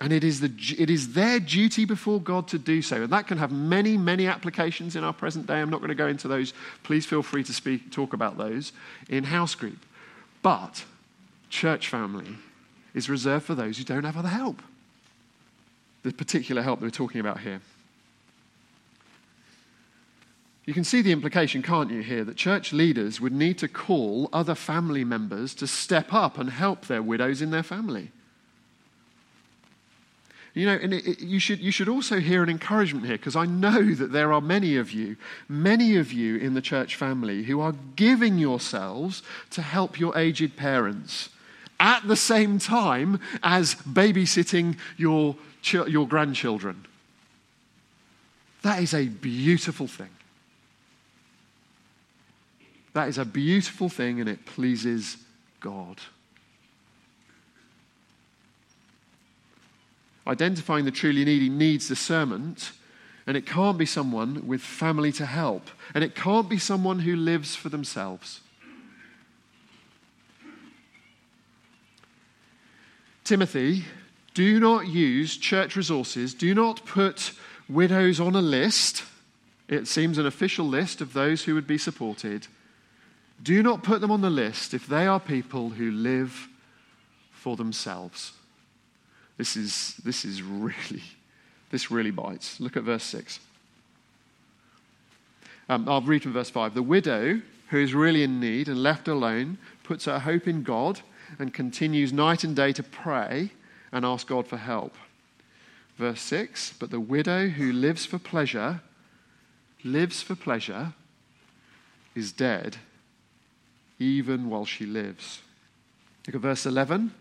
And 0.00 0.10
it 0.10 0.24
is, 0.24 0.40
the, 0.40 0.50
it 0.78 0.88
is 0.88 1.12
their 1.12 1.38
duty 1.38 1.84
before 1.84 2.18
God 2.18 2.48
to 2.48 2.58
do 2.58 2.80
so. 2.80 3.02
And 3.02 3.12
that 3.12 3.26
can 3.26 3.36
have 3.36 3.52
many, 3.52 3.98
many 3.98 4.26
applications 4.26 4.96
in 4.96 5.04
our 5.04 5.12
present 5.12 5.46
day. 5.46 5.60
I'm 5.60 5.68
not 5.68 5.80
going 5.80 5.90
to 5.90 5.94
go 5.94 6.06
into 6.06 6.28
those. 6.28 6.54
Please 6.82 7.04
feel 7.04 7.22
free 7.22 7.44
to 7.44 7.52
speak, 7.52 7.92
talk 7.92 8.14
about 8.14 8.38
those 8.38 8.72
in 9.10 9.24
house 9.24 9.54
group. 9.54 9.84
But 10.40 10.86
church 11.50 11.88
family 11.88 12.36
is 12.94 13.10
reserved 13.10 13.44
for 13.44 13.54
those 13.54 13.76
who 13.76 13.84
don't 13.84 14.04
have 14.04 14.16
other 14.16 14.28
help. 14.28 14.62
The 16.04 16.12
particular 16.12 16.62
help 16.62 16.80
that 16.80 16.86
we're 16.86 16.90
talking 16.90 17.20
about 17.20 17.40
here. 17.40 17.60
You 20.68 20.74
can 20.74 20.84
see 20.84 21.00
the 21.00 21.12
implication, 21.12 21.62
can't 21.62 21.90
you, 21.90 22.02
here, 22.02 22.24
that 22.24 22.36
church 22.36 22.74
leaders 22.74 23.22
would 23.22 23.32
need 23.32 23.56
to 23.56 23.68
call 23.68 24.28
other 24.34 24.54
family 24.54 25.02
members 25.02 25.54
to 25.54 25.66
step 25.66 26.12
up 26.12 26.36
and 26.36 26.50
help 26.50 26.88
their 26.88 27.02
widows 27.02 27.40
in 27.40 27.50
their 27.50 27.62
family. 27.62 28.10
You 30.52 30.66
know, 30.66 30.74
and 30.74 30.92
it, 30.92 31.06
it, 31.06 31.20
you, 31.22 31.38
should, 31.38 31.60
you 31.60 31.70
should 31.70 31.88
also 31.88 32.20
hear 32.20 32.42
an 32.42 32.50
encouragement 32.50 33.06
here 33.06 33.16
because 33.16 33.34
I 33.34 33.46
know 33.46 33.94
that 33.94 34.12
there 34.12 34.30
are 34.30 34.42
many 34.42 34.76
of 34.76 34.92
you, 34.92 35.16
many 35.48 35.96
of 35.96 36.12
you 36.12 36.36
in 36.36 36.52
the 36.52 36.60
church 36.60 36.96
family 36.96 37.44
who 37.44 37.62
are 37.62 37.72
giving 37.96 38.38
yourselves 38.38 39.22
to 39.52 39.62
help 39.62 39.98
your 39.98 40.18
aged 40.18 40.54
parents 40.58 41.30
at 41.80 42.06
the 42.06 42.14
same 42.14 42.58
time 42.58 43.20
as 43.42 43.74
babysitting 43.74 44.76
your, 44.98 45.34
your 45.72 46.06
grandchildren. 46.06 46.84
That 48.60 48.82
is 48.82 48.92
a 48.92 49.06
beautiful 49.06 49.86
thing. 49.86 50.10
That 52.98 53.06
is 53.06 53.18
a 53.18 53.24
beautiful 53.24 53.88
thing 53.88 54.18
and 54.18 54.28
it 54.28 54.44
pleases 54.44 55.18
God. 55.60 56.00
Identifying 60.26 60.84
the 60.84 60.90
truly 60.90 61.24
needy 61.24 61.48
needs 61.48 61.86
discernment, 61.86 62.72
and 63.24 63.36
it 63.36 63.46
can't 63.46 63.78
be 63.78 63.86
someone 63.86 64.48
with 64.48 64.60
family 64.60 65.12
to 65.12 65.26
help, 65.26 65.70
and 65.94 66.02
it 66.02 66.16
can't 66.16 66.48
be 66.48 66.58
someone 66.58 66.98
who 66.98 67.14
lives 67.14 67.54
for 67.54 67.68
themselves. 67.68 68.40
Timothy, 73.22 73.84
do 74.34 74.58
not 74.58 74.88
use 74.88 75.36
church 75.36 75.76
resources, 75.76 76.34
do 76.34 76.52
not 76.52 76.84
put 76.84 77.30
widows 77.68 78.18
on 78.18 78.34
a 78.34 78.42
list. 78.42 79.04
It 79.68 79.86
seems 79.86 80.18
an 80.18 80.26
official 80.26 80.66
list 80.66 81.00
of 81.00 81.12
those 81.12 81.44
who 81.44 81.54
would 81.54 81.68
be 81.68 81.78
supported 81.78 82.48
do 83.42 83.62
not 83.62 83.82
put 83.82 84.00
them 84.00 84.10
on 84.10 84.20
the 84.20 84.30
list 84.30 84.74
if 84.74 84.86
they 84.86 85.06
are 85.06 85.20
people 85.20 85.70
who 85.70 85.90
live 85.90 86.48
for 87.30 87.56
themselves. 87.56 88.32
This 89.36 89.56
is, 89.56 89.94
this 90.04 90.24
is 90.24 90.42
really, 90.42 91.02
this 91.70 91.90
really 91.90 92.10
bites. 92.10 92.58
Look 92.60 92.76
at 92.76 92.82
verse 92.82 93.04
6. 93.04 93.38
Um, 95.68 95.88
I'll 95.88 96.00
read 96.00 96.22
from 96.22 96.32
verse 96.32 96.50
5. 96.50 96.74
The 96.74 96.82
widow 96.82 97.40
who 97.68 97.78
is 97.78 97.94
really 97.94 98.22
in 98.22 98.40
need 98.40 98.68
and 98.68 98.82
left 98.82 99.06
alone 99.06 99.58
puts 99.84 100.06
her 100.06 100.18
hope 100.18 100.48
in 100.48 100.62
God 100.62 101.00
and 101.38 101.54
continues 101.54 102.12
night 102.12 102.42
and 102.42 102.56
day 102.56 102.72
to 102.72 102.82
pray 102.82 103.52
and 103.92 104.04
ask 104.04 104.26
God 104.26 104.48
for 104.48 104.56
help. 104.56 104.96
Verse 105.96 106.20
6 106.22 106.74
But 106.80 106.90
the 106.90 107.00
widow 107.00 107.48
who 107.48 107.72
lives 107.72 108.04
for 108.06 108.18
pleasure, 108.18 108.80
lives 109.84 110.22
for 110.22 110.34
pleasure, 110.34 110.94
is 112.14 112.32
dead 112.32 112.78
even 113.98 114.48
while 114.48 114.64
she 114.64 114.86
lives. 114.86 115.40
Look 116.26 116.36
at 116.36 116.42
verse 116.42 116.66
11. 116.66 117.12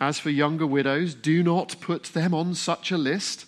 As 0.00 0.18
for 0.18 0.30
younger 0.30 0.66
widows, 0.66 1.14
do 1.14 1.42
not 1.42 1.76
put 1.80 2.04
them 2.04 2.34
on 2.34 2.54
such 2.54 2.90
a 2.90 2.98
list, 2.98 3.46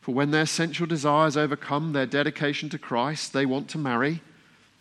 for 0.00 0.14
when 0.14 0.30
their 0.30 0.46
sensual 0.46 0.86
desires 0.86 1.36
overcome 1.36 1.92
their 1.92 2.06
dedication 2.06 2.68
to 2.70 2.78
Christ, 2.78 3.32
they 3.32 3.46
want 3.46 3.68
to 3.68 3.78
marry 3.78 4.20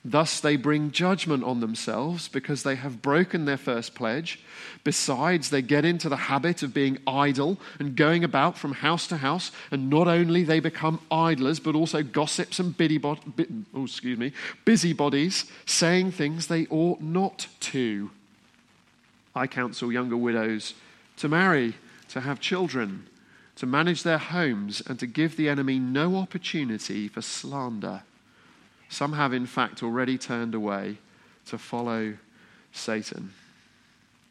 Thus, 0.09 0.39
they 0.39 0.55
bring 0.55 0.89
judgment 0.89 1.43
on 1.43 1.59
themselves 1.59 2.27
because 2.29 2.63
they 2.63 2.73
have 2.73 2.99
broken 2.99 3.45
their 3.45 3.57
first 3.57 3.93
pledge. 3.93 4.39
Besides, 4.83 5.51
they 5.51 5.61
get 5.61 5.85
into 5.85 6.09
the 6.09 6.15
habit 6.15 6.63
of 6.63 6.73
being 6.73 6.97
idle 7.05 7.59
and 7.77 7.95
going 7.95 8.23
about 8.23 8.57
from 8.57 8.71
house 8.71 9.05
to 9.07 9.17
house. 9.17 9.51
And 9.69 9.87
not 9.87 10.07
only 10.07 10.43
they 10.43 10.59
become 10.61 10.99
idlers, 11.11 11.59
but 11.59 11.75
also 11.75 12.01
gossips 12.01 12.57
and 12.57 12.75
oh, 13.75 13.83
excuse 13.83 14.17
me, 14.17 14.33
busybodies, 14.65 15.45
saying 15.67 16.13
things 16.13 16.47
they 16.47 16.65
ought 16.71 17.01
not 17.01 17.45
to. 17.59 18.09
I 19.35 19.45
counsel 19.45 19.91
younger 19.91 20.17
widows 20.17 20.73
to 21.17 21.29
marry, 21.29 21.75
to 22.07 22.21
have 22.21 22.39
children, 22.39 23.05
to 23.57 23.67
manage 23.67 24.01
their 24.01 24.17
homes, 24.17 24.81
and 24.87 24.97
to 24.97 25.05
give 25.05 25.37
the 25.37 25.49
enemy 25.49 25.77
no 25.77 26.15
opportunity 26.15 27.07
for 27.07 27.21
slander. 27.21 28.01
Some 28.89 29.13
have, 29.13 29.33
in 29.33 29.45
fact, 29.45 29.83
already 29.83 30.17
turned 30.17 30.55
away 30.55 30.97
to 31.45 31.57
follow 31.57 32.15
Satan. 32.71 33.33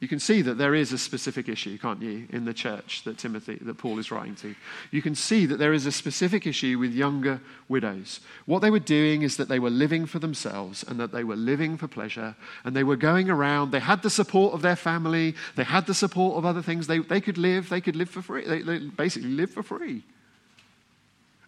You 0.00 0.06
can 0.06 0.20
see 0.20 0.42
that 0.42 0.58
there 0.58 0.76
is 0.76 0.92
a 0.92 0.98
specific 0.98 1.48
issue, 1.48 1.76
can't 1.76 2.00
you, 2.00 2.28
in 2.30 2.44
the 2.44 2.54
church 2.54 3.02
that 3.02 3.18
Timothy, 3.18 3.58
that 3.62 3.78
Paul 3.78 3.98
is 3.98 4.12
writing 4.12 4.36
to. 4.36 4.54
You 4.92 5.02
can 5.02 5.16
see 5.16 5.44
that 5.46 5.58
there 5.58 5.72
is 5.72 5.86
a 5.86 5.92
specific 5.92 6.46
issue 6.46 6.78
with 6.78 6.92
younger 6.92 7.40
widows. 7.68 8.20
What 8.46 8.60
they 8.60 8.70
were 8.70 8.78
doing 8.78 9.22
is 9.22 9.36
that 9.38 9.48
they 9.48 9.58
were 9.58 9.70
living 9.70 10.06
for 10.06 10.20
themselves 10.20 10.84
and 10.84 11.00
that 11.00 11.10
they 11.10 11.24
were 11.24 11.34
living 11.34 11.76
for 11.76 11.88
pleasure 11.88 12.36
and 12.64 12.76
they 12.76 12.84
were 12.84 12.96
going 12.96 13.28
around. 13.28 13.72
They 13.72 13.80
had 13.80 14.02
the 14.02 14.10
support 14.10 14.54
of 14.54 14.62
their 14.62 14.76
family, 14.76 15.34
they 15.56 15.64
had 15.64 15.86
the 15.86 15.94
support 15.94 16.36
of 16.36 16.46
other 16.46 16.62
things. 16.62 16.86
They, 16.86 16.98
they 16.98 17.20
could 17.20 17.38
live, 17.38 17.68
they 17.68 17.80
could 17.80 17.96
live 17.96 18.08
for 18.08 18.22
free. 18.22 18.46
They, 18.46 18.62
they 18.62 18.78
basically 18.78 19.30
live 19.30 19.50
for 19.50 19.64
free. 19.64 20.04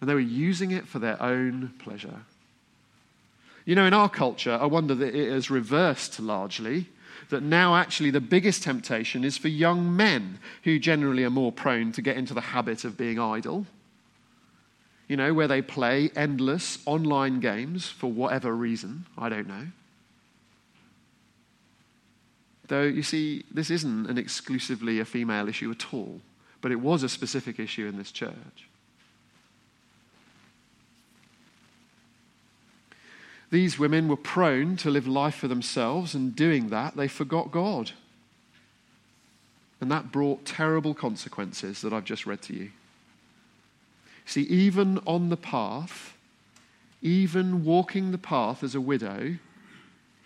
And 0.00 0.10
they 0.10 0.14
were 0.14 0.20
using 0.20 0.72
it 0.72 0.88
for 0.88 0.98
their 0.98 1.22
own 1.22 1.72
pleasure. 1.78 2.22
You 3.64 3.74
know, 3.74 3.84
in 3.84 3.94
our 3.94 4.08
culture, 4.08 4.58
I 4.60 4.66
wonder 4.66 4.94
that 4.94 5.14
it 5.14 5.30
has 5.30 5.50
reversed 5.50 6.18
largely. 6.20 6.86
That 7.28 7.42
now, 7.42 7.76
actually, 7.76 8.10
the 8.10 8.20
biggest 8.20 8.62
temptation 8.62 9.24
is 9.24 9.38
for 9.38 9.48
young 9.48 9.94
men 9.94 10.38
who 10.64 10.78
generally 10.78 11.22
are 11.24 11.30
more 11.30 11.52
prone 11.52 11.92
to 11.92 12.02
get 12.02 12.16
into 12.16 12.34
the 12.34 12.40
habit 12.40 12.84
of 12.84 12.96
being 12.96 13.20
idle. 13.20 13.66
You 15.06 15.16
know, 15.16 15.34
where 15.34 15.48
they 15.48 15.62
play 15.62 16.10
endless 16.16 16.78
online 16.86 17.40
games 17.40 17.88
for 17.88 18.10
whatever 18.10 18.54
reason. 18.54 19.06
I 19.16 19.28
don't 19.28 19.48
know. 19.48 19.66
Though, 22.68 22.82
you 22.82 23.02
see, 23.02 23.44
this 23.50 23.70
isn't 23.70 24.08
an 24.08 24.16
exclusively 24.16 25.00
a 25.00 25.04
female 25.04 25.48
issue 25.48 25.72
at 25.72 25.92
all, 25.92 26.20
but 26.60 26.70
it 26.70 26.80
was 26.80 27.02
a 27.02 27.08
specific 27.08 27.58
issue 27.58 27.86
in 27.86 27.98
this 27.98 28.12
church. 28.12 28.69
These 33.50 33.78
women 33.78 34.06
were 34.08 34.16
prone 34.16 34.76
to 34.78 34.90
live 34.90 35.06
life 35.06 35.34
for 35.34 35.48
themselves, 35.48 36.14
and 36.14 36.36
doing 36.36 36.68
that, 36.68 36.96
they 36.96 37.08
forgot 37.08 37.50
God. 37.50 37.92
And 39.80 39.90
that 39.90 40.12
brought 40.12 40.44
terrible 40.44 40.94
consequences 40.94 41.80
that 41.82 41.92
I've 41.92 42.04
just 42.04 42.26
read 42.26 42.42
to 42.42 42.54
you. 42.54 42.70
See, 44.24 44.42
even 44.42 44.98
on 45.06 45.30
the 45.30 45.36
path, 45.36 46.14
even 47.02 47.64
walking 47.64 48.12
the 48.12 48.18
path 48.18 48.62
as 48.62 48.74
a 48.74 48.80
widow, 48.80 49.36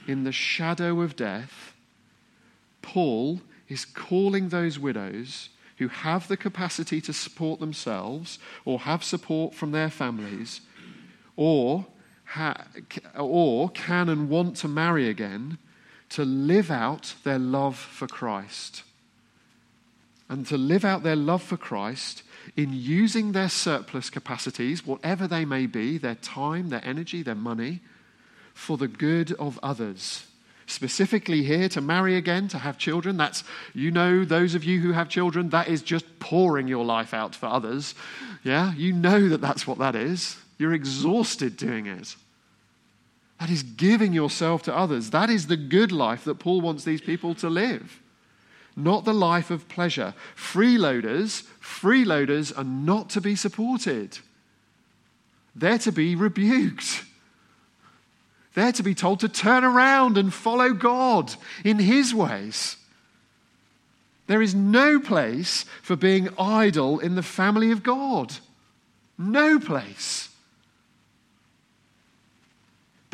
in 0.07 0.25
the 0.25 0.33
shadow 0.33 1.01
of 1.01 1.17
death, 1.17 1.73
Paul 2.83 3.41
is 3.69 3.87
calling 3.87 4.49
those 4.51 4.79
widows 4.79 5.49
who 5.79 5.89
have 5.89 6.29
the 6.29 6.37
capacity 6.37 7.01
to 7.01 7.13
support 7.13 7.61
themselves 7.61 8.39
or 8.65 8.81
have 8.81 9.03
support 9.03 9.55
from 9.55 9.73
their 9.73 9.89
families 9.89 10.61
or 11.37 11.87
ha- 12.35 12.65
or 13.19 13.71
can 13.71 14.09
and 14.09 14.29
want 14.29 14.57
to 14.57 14.69
marry 14.69 15.09
again 15.09 15.59
to 16.11 16.25
live 16.25 16.71
out 16.71 17.15
their 17.25 17.39
love 17.39 17.77
for 17.77 18.07
Christ. 18.07 18.83
And 20.29 20.47
to 20.47 20.57
live 20.57 20.85
out 20.85 21.03
their 21.03 21.17
love 21.17 21.43
for 21.43 21.57
Christ 21.57 22.23
in 22.57 22.73
using 22.73 23.33
their 23.33 23.49
surplus 23.49 24.11
capacities, 24.11 24.87
whatever 24.87 25.27
they 25.27 25.45
may 25.45 25.67
be, 25.67 25.99
their 25.99 26.15
time, 26.17 26.71
their 26.71 26.85
energy, 26.85 27.23
their 27.23 27.35
money, 27.35 27.81
for 28.53 28.77
the 28.77 28.89
good 28.89 29.33
of 29.33 29.59
others. 29.63 30.27
Specifically, 30.67 31.43
here 31.43 31.69
to 31.69 31.81
marry 31.81 32.17
again, 32.17 32.49
to 32.49 32.59
have 32.59 32.79
children. 32.79 33.17
That's, 33.17 33.45
you 33.75 33.91
know, 33.91 34.25
those 34.25 34.55
of 34.55 34.65
you 34.65 34.81
who 34.81 34.93
have 34.93 35.09
children, 35.09 35.51
that 35.51 35.69
is 35.69 35.83
just 35.83 36.19
pouring 36.19 36.69
your 36.69 36.85
life 36.85 37.13
out 37.13 37.35
for 37.35 37.47
others. 37.47 37.95
Yeah, 38.43 38.73
you 38.75 38.93
know 38.93 39.29
that 39.29 39.41
that's 39.41 39.67
what 39.67 39.79
that 39.79 39.95
is. 39.95 40.37
You're 40.59 40.73
exhausted 40.73 41.57
doing 41.57 41.87
it. 41.87 42.17
That 43.45 43.53
is 43.53 43.63
giving 43.63 44.15
yourself 44.15 44.63
to 44.63 44.75
others. 44.75 45.11
That 45.11 45.29
is 45.29 45.49
the 45.49 45.59
good 45.59 45.93
life 45.93 46.25
that 46.25 46.39
Paul 46.39 46.63
wants 46.63 46.83
these 46.83 47.03
people 47.03 47.35
to 47.35 47.51
live, 47.51 48.01
not 48.75 49.05
the 49.05 49.13
life 49.13 49.51
of 49.51 49.69
pleasure. 49.69 50.15
Freeloaders, 50.35 51.43
freeloaders 51.61 52.57
are 52.57 52.65
not 52.65 53.11
to 53.11 53.21
be 53.21 53.37
supported. 53.37 54.17
They're 55.55 55.77
to 55.77 55.93
be 55.93 56.17
rebuked. 56.17 57.05
They're 58.55 58.73
to 58.73 58.83
be 58.83 58.95
told 58.95 59.21
to 59.21 59.29
turn 59.29 59.63
around 59.63 60.17
and 60.17 60.33
follow 60.33 60.73
God 60.73 61.35
in 61.67 61.79
His 61.79 62.15
ways. 62.15 62.79
There 64.27 64.41
is 64.41 64.55
no 64.55 64.99
place 64.99 65.67
for 65.83 65.97
being 65.97 66.31
idle 66.39 66.99
in 66.99 67.15
the 67.15 67.23
family 67.23 67.73
of 67.73 67.83
God. 67.83 68.37
No 69.19 69.59
place. 69.59 70.31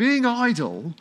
Being 0.00 0.24
idle 0.24 0.94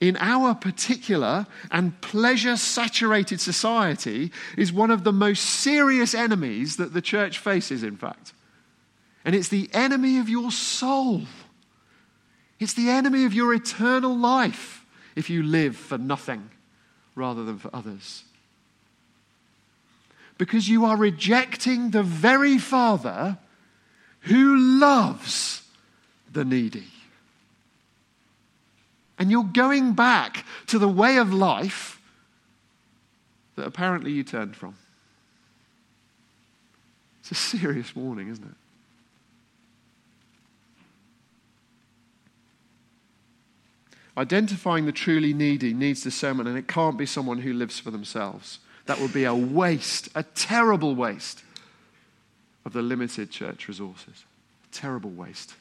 in 0.00 0.16
our 0.16 0.54
particular 0.54 1.46
and 1.70 2.00
pleasure 2.00 2.56
saturated 2.56 3.38
society 3.38 4.32
is 4.56 4.72
one 4.72 4.90
of 4.90 5.04
the 5.04 5.12
most 5.12 5.44
serious 5.44 6.14
enemies 6.14 6.78
that 6.78 6.94
the 6.94 7.02
church 7.02 7.38
faces, 7.38 7.82
in 7.82 7.98
fact. 7.98 8.32
And 9.26 9.34
it's 9.34 9.48
the 9.48 9.68
enemy 9.74 10.16
of 10.16 10.30
your 10.30 10.50
soul, 10.50 11.24
it's 12.58 12.72
the 12.72 12.88
enemy 12.88 13.26
of 13.26 13.34
your 13.34 13.52
eternal 13.52 14.16
life 14.16 14.86
if 15.14 15.28
you 15.28 15.42
live 15.42 15.76
for 15.76 15.98
nothing 15.98 16.48
rather 17.14 17.44
than 17.44 17.58
for 17.58 17.68
others. 17.76 18.24
Because 20.38 20.66
you 20.66 20.86
are 20.86 20.96
rejecting 20.96 21.90
the 21.90 22.02
very 22.02 22.56
Father 22.56 23.36
who 24.20 24.56
loves 24.80 25.62
the 26.32 26.46
needy. 26.46 26.86
And 29.18 29.30
you're 29.30 29.44
going 29.44 29.94
back 29.94 30.44
to 30.66 30.78
the 30.78 30.88
way 30.88 31.16
of 31.16 31.32
life 31.32 32.00
that 33.56 33.66
apparently 33.66 34.12
you 34.12 34.22
turned 34.22 34.54
from. 34.54 34.76
It's 37.20 37.30
a 37.30 37.34
serious 37.34 37.96
warning, 37.96 38.28
isn't 38.28 38.44
it? 38.44 38.54
Identifying 44.18 44.86
the 44.86 44.92
truly 44.92 45.34
needy 45.34 45.74
needs 45.74 46.02
discernment, 46.02 46.48
and 46.48 46.56
it 46.56 46.68
can't 46.68 46.96
be 46.96 47.04
someone 47.04 47.38
who 47.38 47.52
lives 47.52 47.78
for 47.78 47.90
themselves. 47.90 48.60
That 48.86 49.00
would 49.00 49.12
be 49.12 49.24
a 49.24 49.34
waste, 49.34 50.08
a 50.14 50.22
terrible 50.22 50.94
waste 50.94 51.42
of 52.64 52.72
the 52.72 52.82
limited 52.82 53.30
church 53.30 53.68
resources. 53.68 54.24
Terrible 54.72 55.10
waste. 55.10 55.54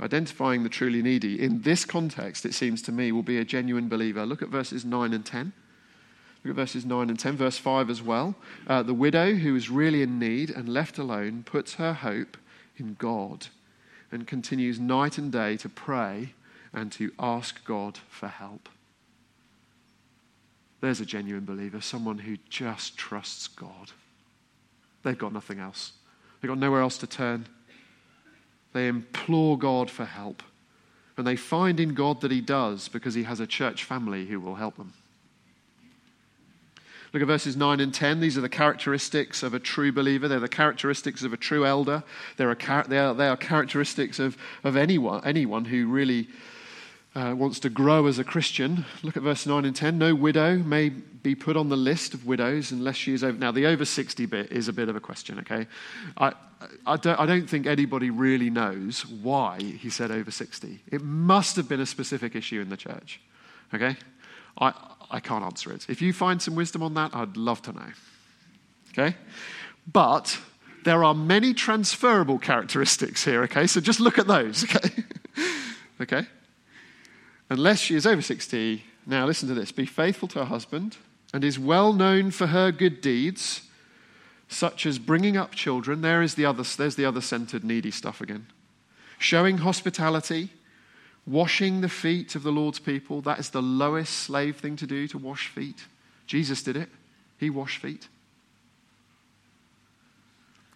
Identifying 0.00 0.62
the 0.64 0.68
truly 0.68 1.02
needy 1.02 1.40
in 1.40 1.62
this 1.62 1.84
context, 1.84 2.44
it 2.44 2.54
seems 2.54 2.82
to 2.82 2.92
me, 2.92 3.12
will 3.12 3.22
be 3.22 3.38
a 3.38 3.44
genuine 3.44 3.88
believer. 3.88 4.26
Look 4.26 4.42
at 4.42 4.48
verses 4.48 4.84
9 4.84 5.12
and 5.12 5.24
10. 5.24 5.52
Look 6.42 6.50
at 6.50 6.56
verses 6.56 6.84
9 6.84 7.08
and 7.08 7.18
10, 7.18 7.36
verse 7.36 7.58
5 7.58 7.88
as 7.88 8.02
well. 8.02 8.34
Uh, 8.66 8.82
the 8.82 8.92
widow 8.92 9.34
who 9.34 9.54
is 9.54 9.70
really 9.70 10.02
in 10.02 10.18
need 10.18 10.50
and 10.50 10.68
left 10.68 10.98
alone 10.98 11.44
puts 11.44 11.74
her 11.74 11.92
hope 11.92 12.36
in 12.76 12.96
God 12.98 13.46
and 14.10 14.26
continues 14.26 14.78
night 14.78 15.16
and 15.16 15.30
day 15.30 15.56
to 15.56 15.68
pray 15.68 16.34
and 16.72 16.90
to 16.92 17.12
ask 17.18 17.64
God 17.64 17.98
for 18.08 18.28
help. 18.28 18.68
there's 20.80 21.00
a 21.00 21.06
genuine 21.06 21.46
believer, 21.46 21.80
someone 21.80 22.18
who 22.18 22.36
just 22.50 22.98
trusts 22.98 23.48
God. 23.48 23.92
They've 25.02 25.16
got 25.16 25.32
nothing 25.32 25.60
else, 25.60 25.92
they've 26.40 26.48
got 26.48 26.58
nowhere 26.58 26.80
else 26.82 26.98
to 26.98 27.06
turn. 27.06 27.46
They 28.74 28.88
implore 28.88 29.56
God 29.56 29.90
for 29.90 30.04
help. 30.04 30.42
And 31.16 31.26
they 31.26 31.36
find 31.36 31.80
in 31.80 31.94
God 31.94 32.20
that 32.20 32.32
He 32.32 32.42
does 32.42 32.88
because 32.88 33.14
He 33.14 33.22
has 33.22 33.40
a 33.40 33.46
church 33.46 33.84
family 33.84 34.26
who 34.26 34.40
will 34.40 34.56
help 34.56 34.76
them. 34.76 34.92
Look 37.12 37.22
at 37.22 37.28
verses 37.28 37.56
9 37.56 37.78
and 37.78 37.94
10. 37.94 38.18
These 38.18 38.36
are 38.36 38.40
the 38.40 38.48
characteristics 38.48 39.44
of 39.44 39.54
a 39.54 39.60
true 39.60 39.92
believer. 39.92 40.26
They're 40.26 40.40
the 40.40 40.48
characteristics 40.48 41.22
of 41.22 41.32
a 41.32 41.36
true 41.36 41.64
elder. 41.64 42.02
They're 42.36 42.50
a, 42.50 42.84
they, 42.88 42.98
are, 42.98 43.14
they 43.14 43.28
are 43.28 43.36
characteristics 43.36 44.18
of, 44.18 44.36
of 44.64 44.76
anyone, 44.76 45.22
anyone 45.24 45.64
who 45.64 45.86
really 45.86 46.26
uh, 47.14 47.34
wants 47.36 47.60
to 47.60 47.70
grow 47.70 48.06
as 48.06 48.18
a 48.18 48.24
Christian. 48.24 48.84
Look 49.02 49.16
at 49.16 49.22
verse 49.22 49.46
9 49.46 49.64
and 49.64 49.74
10. 49.74 49.98
No 49.98 50.14
widow 50.14 50.56
may 50.56 50.88
be 50.88 51.34
put 51.34 51.56
on 51.56 51.68
the 51.68 51.76
list 51.76 52.12
of 52.12 52.26
widows 52.26 52.72
unless 52.72 52.96
she 52.96 53.14
is 53.14 53.22
over. 53.22 53.38
Now, 53.38 53.52
the 53.52 53.66
over 53.66 53.84
60 53.84 54.26
bit 54.26 54.50
is 54.52 54.68
a 54.68 54.72
bit 54.72 54.88
of 54.88 54.96
a 54.96 55.00
question, 55.00 55.38
okay? 55.40 55.66
I, 56.18 56.32
I, 56.86 56.96
don't, 56.96 57.18
I 57.18 57.26
don't 57.26 57.48
think 57.48 57.66
anybody 57.66 58.10
really 58.10 58.50
knows 58.50 59.06
why 59.06 59.60
he 59.60 59.90
said 59.90 60.10
over 60.10 60.30
60. 60.30 60.80
It 60.90 61.02
must 61.02 61.56
have 61.56 61.68
been 61.68 61.80
a 61.80 61.86
specific 61.86 62.34
issue 62.34 62.60
in 62.60 62.68
the 62.68 62.76
church, 62.76 63.20
okay? 63.72 63.96
I, 64.58 64.72
I 65.10 65.20
can't 65.20 65.44
answer 65.44 65.72
it. 65.72 65.86
If 65.88 66.02
you 66.02 66.12
find 66.12 66.42
some 66.42 66.56
wisdom 66.56 66.82
on 66.82 66.94
that, 66.94 67.14
I'd 67.14 67.36
love 67.36 67.62
to 67.62 67.72
know, 67.72 67.92
okay? 68.92 69.16
But 69.90 70.38
there 70.84 71.04
are 71.04 71.14
many 71.14 71.54
transferable 71.54 72.38
characteristics 72.38 73.24
here, 73.24 73.44
okay? 73.44 73.66
So 73.66 73.80
just 73.80 74.00
look 74.00 74.18
at 74.18 74.26
those, 74.26 74.64
okay? 74.76 75.04
okay? 76.00 76.26
Unless 77.50 77.80
she 77.80 77.94
is 77.94 78.06
over 78.06 78.22
60, 78.22 78.84
now 79.06 79.26
listen 79.26 79.48
to 79.48 79.54
this 79.54 79.72
be 79.72 79.86
faithful 79.86 80.28
to 80.28 80.40
her 80.40 80.44
husband 80.46 80.96
and 81.32 81.44
is 81.44 81.58
well 81.58 81.92
known 81.92 82.30
for 82.30 82.46
her 82.46 82.70
good 82.70 83.00
deeds, 83.00 83.62
such 84.48 84.86
as 84.86 84.98
bringing 84.98 85.36
up 85.36 85.52
children. 85.52 86.00
There 86.00 86.22
is 86.22 86.36
the 86.36 86.46
other, 86.46 86.62
there's 86.62 86.96
the 86.96 87.04
other 87.04 87.20
centered, 87.20 87.64
needy 87.64 87.90
stuff 87.90 88.20
again. 88.20 88.46
Showing 89.18 89.58
hospitality, 89.58 90.50
washing 91.26 91.80
the 91.80 91.88
feet 91.88 92.34
of 92.34 92.42
the 92.42 92.52
Lord's 92.52 92.78
people. 92.78 93.20
That 93.20 93.38
is 93.38 93.50
the 93.50 93.62
lowest 93.62 94.12
slave 94.12 94.56
thing 94.56 94.76
to 94.76 94.86
do, 94.86 95.08
to 95.08 95.18
wash 95.18 95.48
feet. 95.48 95.84
Jesus 96.26 96.62
did 96.62 96.76
it, 96.76 96.88
he 97.38 97.50
washed 97.50 97.80
feet. 97.80 98.08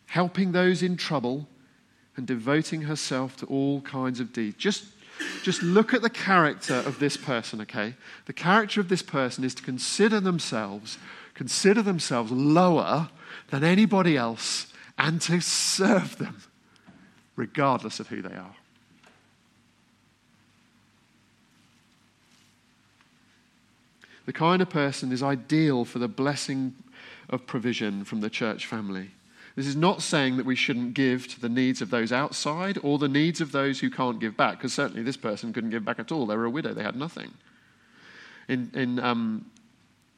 Helping 0.06 0.52
those 0.52 0.82
in 0.82 0.96
trouble 0.96 1.46
and 2.16 2.26
devoting 2.26 2.82
herself 2.82 3.36
to 3.36 3.46
all 3.46 3.80
kinds 3.82 4.18
of 4.18 4.32
deeds. 4.32 4.56
Just 4.56 4.86
just 5.42 5.62
look 5.62 5.94
at 5.94 6.02
the 6.02 6.10
character 6.10 6.74
of 6.74 6.98
this 6.98 7.16
person, 7.16 7.60
okay? 7.62 7.94
The 8.26 8.32
character 8.32 8.80
of 8.80 8.88
this 8.88 9.02
person 9.02 9.44
is 9.44 9.54
to 9.56 9.62
consider 9.62 10.20
themselves, 10.20 10.98
consider 11.34 11.82
themselves 11.82 12.30
lower 12.30 13.10
than 13.50 13.64
anybody 13.64 14.16
else 14.16 14.72
and 14.98 15.20
to 15.22 15.40
serve 15.40 16.18
them, 16.18 16.42
regardless 17.36 18.00
of 18.00 18.08
who 18.08 18.22
they 18.22 18.34
are. 18.34 18.56
The 24.26 24.32
kind 24.34 24.60
of 24.60 24.68
person 24.68 25.10
is 25.10 25.22
ideal 25.22 25.86
for 25.86 25.98
the 25.98 26.08
blessing 26.08 26.74
of 27.30 27.46
provision 27.46 28.04
from 28.04 28.20
the 28.20 28.28
church 28.28 28.66
family. 28.66 29.12
This 29.58 29.66
is 29.66 29.74
not 29.74 30.02
saying 30.02 30.36
that 30.36 30.46
we 30.46 30.54
shouldn't 30.54 30.94
give 30.94 31.26
to 31.26 31.40
the 31.40 31.48
needs 31.48 31.82
of 31.82 31.90
those 31.90 32.12
outside 32.12 32.78
or 32.84 32.96
the 32.96 33.08
needs 33.08 33.40
of 33.40 33.50
those 33.50 33.80
who 33.80 33.90
can't 33.90 34.20
give 34.20 34.36
back, 34.36 34.58
because 34.58 34.72
certainly 34.72 35.02
this 35.02 35.16
person 35.16 35.52
couldn't 35.52 35.70
give 35.70 35.84
back 35.84 35.98
at 35.98 36.12
all. 36.12 36.26
They 36.26 36.36
were 36.36 36.44
a 36.44 36.50
widow, 36.50 36.72
they 36.72 36.84
had 36.84 36.94
nothing. 36.94 37.32
In, 38.46 38.70
in, 38.72 39.00
um, 39.00 39.50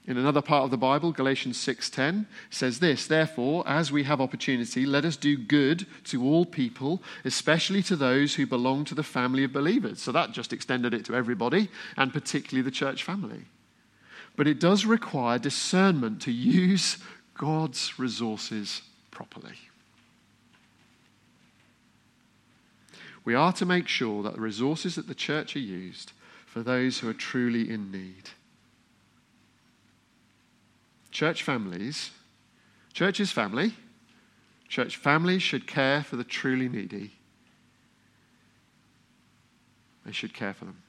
in 0.07 0.19
another 0.19 0.43
part 0.43 0.65
of 0.65 0.71
the 0.71 0.77
Bible, 0.77 1.11
Galatians 1.13 1.57
6:10 1.57 2.27
says 2.51 2.81
this, 2.81 3.07
therefore, 3.07 3.67
as 3.67 3.91
we 3.91 4.03
have 4.03 4.21
opportunity, 4.21 4.85
let 4.85 5.07
us 5.07 5.17
do 5.17 5.39
good 5.39 5.87
to 6.05 6.23
all 6.23 6.45
people, 6.45 7.03
especially 7.25 7.83
to 7.85 7.97
those 7.97 8.35
who 8.35 8.47
belong 8.47 8.85
to 8.85 8.95
the 8.95 9.03
family 9.03 9.43
of 9.43 9.55
believers. 9.55 10.03
So 10.03 10.13
that 10.13 10.33
just 10.33 10.53
extended 10.53 10.93
it 10.93 11.07
to 11.07 11.15
everybody, 11.15 11.71
and 11.97 12.13
particularly 12.13 12.63
the 12.63 12.71
church 12.71 13.03
family. 13.03 13.47
But 14.37 14.47
it 14.47 14.61
does 14.61 14.85
require 14.85 15.39
discernment 15.39 16.21
to 16.21 16.31
use 16.31 16.99
God's 17.33 17.99
resources 17.99 18.83
properly. 19.21 19.57
We 23.23 23.35
are 23.35 23.53
to 23.53 23.67
make 23.67 23.87
sure 23.87 24.23
that 24.23 24.33
the 24.33 24.41
resources 24.41 24.97
at 24.97 25.09
the 25.09 25.15
church 25.15 25.55
are 25.57 25.59
used 25.59 26.13
for 26.47 26.63
those 26.63 27.01
who 27.01 27.09
are 27.11 27.15
truly 27.15 27.69
in 27.69 27.91
need. 27.91 28.31
Church 31.11 31.43
families, 31.43 32.13
church 32.95 33.21
is 33.21 33.31
family. 33.31 33.75
Church 34.69 34.97
families 34.97 35.43
should 35.43 35.67
care 35.67 36.03
for 36.03 36.17
the 36.17 36.25
truly 36.25 36.69
needy. 36.69 37.13
They 40.07 40.13
should 40.13 40.33
care 40.33 40.55
for 40.55 40.65
them. 40.65 40.83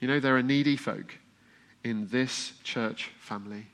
You 0.00 0.08
know, 0.08 0.20
there 0.20 0.36
are 0.36 0.42
needy 0.42 0.76
folk 0.76 1.18
in 1.82 2.08
this 2.08 2.54
church 2.62 3.10
family. 3.18 3.66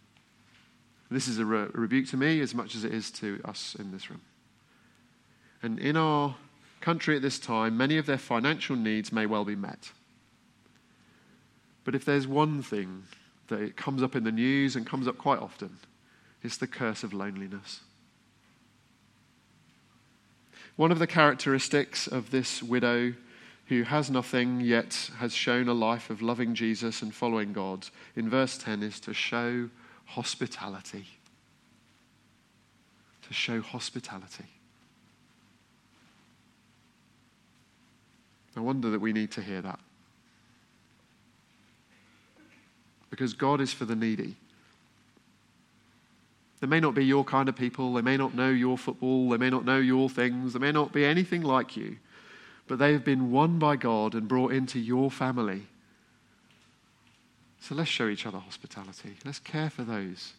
This 1.11 1.27
is 1.27 1.39
a, 1.39 1.45
re- 1.45 1.69
a 1.75 1.79
rebuke 1.79 2.07
to 2.09 2.17
me 2.17 2.41
as 2.41 2.55
much 2.55 2.75
as 2.75 2.85
it 2.85 2.95
is 2.95 3.11
to 3.13 3.41
us 3.45 3.77
in 3.79 3.91
this 3.91 4.11
room. 4.11 4.21
And 5.63 5.79
in 5.79 5.97
our 5.97 6.37
country 6.81 7.17
at 7.17 7.23
this 7.23 7.39
time, 7.39 7.77
many 7.77 7.99
of 7.99 8.07
their 8.07 8.19
financial 8.19 8.77
needs 8.77 9.13
may 9.13 9.27
well 9.27 9.45
be 9.45 9.57
met. 9.57 9.91
But 11.85 11.95
if 11.95 12.05
there's 12.05 12.27
one 12.27 12.63
thing 12.63 13.05
that 13.49 13.61
it 13.61 13.77
comes 13.77 14.03
up 14.03 14.15
in 14.15 14.25
the 14.25 14.33
news 14.33 14.77
and 14.77 14.87
comes 14.87 15.09
up 15.09 15.19
quite 15.19 15.41
often, 15.41 15.79
it's 16.43 16.57
the 16.57 16.67
curse 16.67 17.03
of 17.03 17.13
loneliness. 17.13 17.81
One 20.77 20.93
of 20.93 20.99
the 20.99 21.07
characteristics 21.07 22.07
of 22.07 22.31
this 22.31 22.63
widow 22.63 23.15
who 23.67 23.83
has 23.83 24.11
nothing 24.11 24.61
yet 24.61 25.11
has 25.19 25.35
shown 25.35 25.69
a 25.69 25.75
life 25.75 26.11
of 26.11 26.23
loving 26.23 26.55
Jesus 26.55 27.03
and 27.03 27.15
following 27.15 27.53
God 27.53 27.87
in 28.17 28.31
verse 28.31 28.57
10 28.57 28.83
is 28.83 28.99
to 29.01 29.13
show 29.13 29.69
hospitality. 30.11 31.07
To 33.29 33.35
show 33.35 33.61
hospitality. 33.61 34.47
No 38.57 38.63
wonder 38.63 38.91
that 38.91 39.01
we 39.01 39.13
need 39.13 39.31
to 39.33 39.41
hear 39.41 39.63
that. 39.63 39.79
Because 43.09 43.35
God 43.35 43.61
is 43.61 43.73
for 43.73 43.85
the 43.85 43.95
needy. 43.95 44.35
They 46.61 46.67
may 46.67 46.81
not 46.81 46.95
be 46.95 47.05
your 47.05 47.25
kind 47.25 47.49
of 47.49 47.55
people. 47.55 47.95
They 47.95 48.03
may 48.03 48.17
not 48.17 48.35
know 48.35 48.51
your 48.51 48.77
football. 48.77 49.31
They 49.31 49.37
may 49.37 49.51
not 49.51 49.65
know 49.65 49.79
your 49.79 50.11
things. 50.11 50.53
They 50.53 50.59
may 50.59 50.73
not 50.73 50.93
be 50.93 51.05
anything 51.05 51.43
like 51.43 51.77
you. 51.77 51.97
But 52.67 52.81
they 52.81 52.93
have 52.93 53.05
been 53.05 53.31
won 53.31 53.59
by 53.59 53.77
God 53.77 54.15
and 54.15 54.27
brought 54.27 54.53
into 54.53 54.81
your 54.81 55.11
family 55.11 55.67
so 57.61 57.75
let's 57.75 57.91
show 57.91 58.09
each 58.09 58.27
other 58.27 58.39
hospitality. 58.39 59.17
Let's 59.25 59.39
care 59.39 59.71
for 59.71 59.83
those 59.83 60.33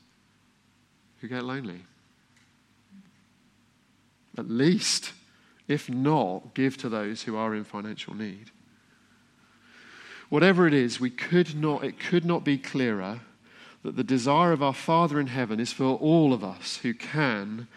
who 1.19 1.27
get 1.27 1.43
lonely. 1.43 1.81
At 4.37 4.49
least, 4.49 5.13
if 5.67 5.89
not, 5.89 6.53
give 6.53 6.77
to 6.77 6.89
those 6.89 7.23
who 7.23 7.35
are 7.35 7.53
in 7.53 7.63
financial 7.63 8.15
need. 8.15 8.49
Whatever 10.29 10.65
it 10.65 10.73
is, 10.73 10.99
we 10.99 11.09
could 11.09 11.55
not, 11.55 11.83
it 11.83 11.99
could 11.99 12.25
not 12.25 12.43
be 12.43 12.57
clearer 12.57 13.19
that 13.83 13.95
the 13.95 14.03
desire 14.03 14.51
of 14.51 14.63
our 14.63 14.73
Father 14.73 15.19
in 15.19 15.27
heaven 15.27 15.59
is 15.59 15.73
for 15.73 15.95
all 15.97 16.33
of 16.33 16.43
us 16.43 16.77
who 16.77 16.93
can, 16.93 17.67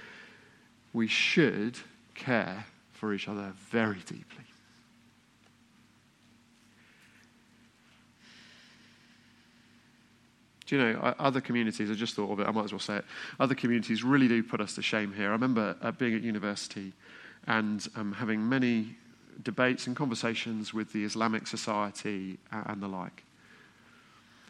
we 0.92 1.06
should 1.06 1.78
care 2.14 2.66
for 2.92 3.12
each 3.12 3.28
other 3.28 3.52
very 3.70 3.98
deeply. 4.06 4.43
Do 10.66 10.76
you 10.76 10.82
know, 10.82 11.14
other 11.18 11.40
communities, 11.40 11.90
I 11.90 11.94
just 11.94 12.14
thought 12.14 12.32
of 12.32 12.40
it, 12.40 12.46
I 12.46 12.50
might 12.50 12.64
as 12.64 12.72
well 12.72 12.78
say 12.78 12.96
it. 12.96 13.04
Other 13.38 13.54
communities 13.54 14.02
really 14.02 14.28
do 14.28 14.42
put 14.42 14.60
us 14.60 14.74
to 14.76 14.82
shame 14.82 15.12
here. 15.12 15.28
I 15.28 15.32
remember 15.32 15.76
uh, 15.82 15.90
being 15.92 16.14
at 16.14 16.22
university 16.22 16.92
and 17.46 17.86
um, 17.96 18.12
having 18.12 18.48
many 18.48 18.96
debates 19.42 19.86
and 19.86 19.94
conversations 19.94 20.72
with 20.72 20.92
the 20.92 21.04
Islamic 21.04 21.46
Society 21.46 22.38
and 22.50 22.82
the 22.82 22.88
like. 22.88 23.24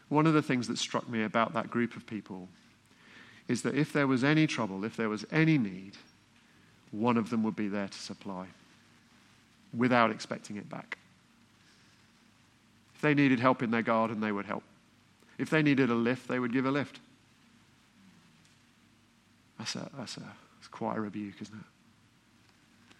One 0.08 0.26
of 0.26 0.34
the 0.34 0.42
things 0.42 0.68
that 0.68 0.78
struck 0.78 1.08
me 1.08 1.24
about 1.24 1.54
that 1.54 1.70
group 1.70 1.96
of 1.96 2.06
people 2.06 2.48
is 3.48 3.62
that 3.62 3.74
if 3.74 3.92
there 3.92 4.06
was 4.06 4.22
any 4.22 4.46
trouble, 4.46 4.84
if 4.84 4.96
there 4.96 5.08
was 5.08 5.24
any 5.32 5.58
need, 5.58 5.96
one 6.92 7.16
of 7.16 7.30
them 7.30 7.42
would 7.42 7.56
be 7.56 7.68
there 7.68 7.88
to 7.88 7.98
supply 7.98 8.46
without 9.76 10.10
expecting 10.10 10.56
it 10.56 10.68
back. 10.68 10.98
If 12.94 13.00
they 13.00 13.14
needed 13.14 13.40
help 13.40 13.62
in 13.62 13.70
their 13.70 13.82
garden, 13.82 14.20
they 14.20 14.30
would 14.30 14.46
help. 14.46 14.62
If 15.38 15.50
they 15.50 15.62
needed 15.62 15.90
a 15.90 15.94
lift, 15.94 16.28
they 16.28 16.38
would 16.38 16.52
give 16.52 16.66
a 16.66 16.70
lift. 16.70 17.00
That's, 19.58 19.76
a, 19.76 19.90
that's, 19.96 20.16
a, 20.16 20.20
that's 20.20 20.68
quite 20.70 20.96
a 20.96 21.00
rebuke, 21.00 21.40
isn't 21.40 21.54
it? 21.54 22.96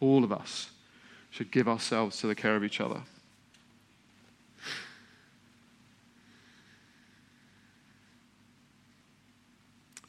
All 0.00 0.24
of 0.24 0.32
us 0.32 0.70
should 1.30 1.50
give 1.50 1.68
ourselves 1.68 2.18
to 2.20 2.26
the 2.26 2.34
care 2.34 2.56
of 2.56 2.64
each 2.64 2.80
other. 2.80 3.02